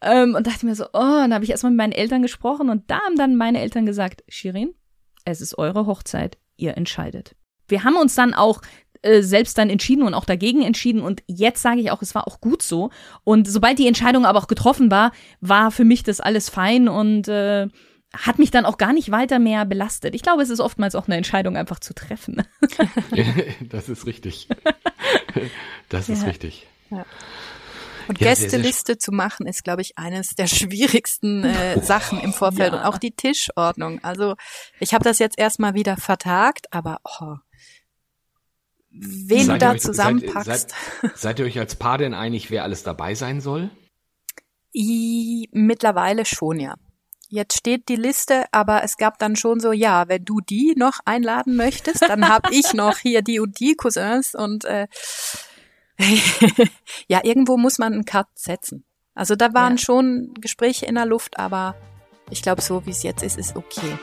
Ähm, 0.01 0.35
und 0.35 0.47
dachte 0.47 0.67
mir 0.67 0.75
so, 0.75 0.87
oh, 0.87 0.91
dann 0.93 1.33
habe 1.33 1.45
ich 1.45 1.51
erstmal 1.51 1.71
mit 1.73 1.79
meinen 1.79 1.93
Eltern 1.93 2.23
gesprochen 2.23 2.71
und 2.71 2.91
da 2.91 3.01
haben 3.01 3.17
dann 3.17 3.37
meine 3.37 3.61
Eltern 3.61 3.87
gesagt, 3.87 4.25
Shirin, 4.29 4.75
es 5.25 5.41
ist 5.41 5.57
eure 5.57 5.87
Hochzeit, 5.87 6.39
ihr 6.57 6.77
entscheidet. 6.77 7.37
Wir 7.69 7.85
haben 7.85 7.97
uns 7.97 8.15
dann 8.15 8.35
auch 8.35 8.61
äh, 9.03 9.23
selbst 9.23 9.59
dann 9.59 9.71
entschieden 9.71 10.03
und 10.03 10.15
auch 10.15 10.25
dagegen 10.25 10.63
entschieden. 10.63 11.01
Und 11.01 11.23
jetzt 11.27 11.63
sage 11.63 11.81
ich 11.81 11.91
auch, 11.91 12.03
es 12.03 12.15
war 12.15 12.29
auch 12.29 12.41
gut 12.41 12.63
so. 12.63 12.91
Und 13.25 13.49
sobald 13.49 13.79
die 13.79 13.89
Entscheidung 13.89 14.25
aber 14.25 14.39
auch 14.39 14.47
getroffen 14.47 14.91
war, 14.91 15.13
war 15.41 15.71
für 15.71 15.85
mich 15.85 16.03
das 16.03 16.21
alles 16.21 16.49
fein 16.49 16.89
und 16.89 17.29
äh, 17.29 17.69
hat 18.13 18.39
mich 18.39 18.51
dann 18.51 18.67
auch 18.67 18.77
gar 18.77 18.93
nicht 18.93 19.11
weiter 19.11 19.39
mehr 19.39 19.65
belastet. 19.65 20.15
Ich 20.15 20.23
glaube, 20.23 20.43
es 20.43 20.51
ist 20.51 20.61
oftmals 20.61 20.95
auch 20.95 21.07
eine 21.07 21.17
Entscheidung 21.17 21.57
einfach 21.57 21.81
zu 21.81 21.95
treffen. 21.95 22.43
das 23.61 23.89
ist 23.89 24.07
richtig. 24.07 24.49
Das 25.89 26.09
ist 26.09 26.23
ja. 26.23 26.29
richtig. 26.29 26.67
Ja. 26.91 27.07
Und 28.09 28.21
ja, 28.21 28.29
Gästeliste 28.29 28.99
zu 28.99 29.13
machen 29.13 29.47
ist, 29.47 29.65
glaube 29.65 29.83
ich, 29.83 29.97
eines 29.97 30.35
der 30.35 30.47
schwierigsten 30.49 31.45
äh, 31.45 31.81
Sachen 31.83 32.21
im 32.21 32.33
Vorfeld 32.33 32.73
ja. 32.73 32.81
und 32.81 32.85
auch 32.85 32.99
die 32.99 33.13
Tischordnung. 33.13 34.03
Also 34.03 34.35
ich 34.81 34.93
habe 34.93 35.05
das 35.05 35.19
jetzt 35.19 35.39
erstmal 35.39 35.75
wieder 35.75 35.97
vertagt, 35.97 36.67
aber 36.73 36.99
oh, 37.05 37.37
wen 38.91 39.47
seid 39.47 39.63
du 39.63 39.67
da 39.67 39.73
euch, 39.73 39.81
zusammenpackst. 39.81 40.47
Seid, 40.47 40.75
seid, 41.01 41.19
seid, 41.19 41.39
ihr 41.39 41.47
euch 41.47 41.59
als 41.59 41.77
Paar 41.77 41.99
denn 41.99 42.13
einig, 42.13 42.51
wer 42.51 42.65
alles 42.65 42.83
dabei 42.83 43.15
sein 43.15 43.41
soll? 43.41 43.71
I, 44.75 45.49
mittlerweile 45.53 46.25
schon, 46.25 46.59
ja. 46.59 46.75
Jetzt 47.33 47.57
steht 47.57 47.89
die 47.89 47.97
Liste, 47.97 48.45
aber 48.53 48.85
es 48.85 48.99
gab 48.99 49.19
dann 49.19 49.37
schon 49.37 49.59
so, 49.59 49.73
ja, 49.73 50.07
wenn 50.07 50.23
du 50.23 50.43
die 50.43 50.75
noch 50.77 50.99
einladen 51.07 51.57
möchtest, 51.57 52.03
dann 52.03 52.29
habe 52.29 52.53
ich 52.53 52.75
noch 52.75 52.99
hier 52.99 53.23
die 53.23 53.41
und 53.41 53.59
die 53.59 53.75
Cousins 53.75 54.35
und 54.35 54.67
äh, 54.67 54.87
ja, 57.09 57.21
irgendwo 57.23 57.57
muss 57.57 57.79
man 57.79 57.95
einen 57.95 58.05
Cut 58.05 58.27
setzen. 58.35 58.85
Also 59.15 59.35
da 59.35 59.55
waren 59.55 59.79
ja. 59.79 59.79
schon 59.79 60.35
Gespräche 60.43 60.85
in 60.85 60.97
der 60.97 61.07
Luft, 61.07 61.39
aber 61.39 61.75
ich 62.29 62.43
glaube, 62.43 62.61
so 62.61 62.85
wie 62.85 62.91
es 62.91 63.03
jetzt 63.03 63.23
ist, 63.23 63.39
ist 63.39 63.57
okay. 63.57 63.97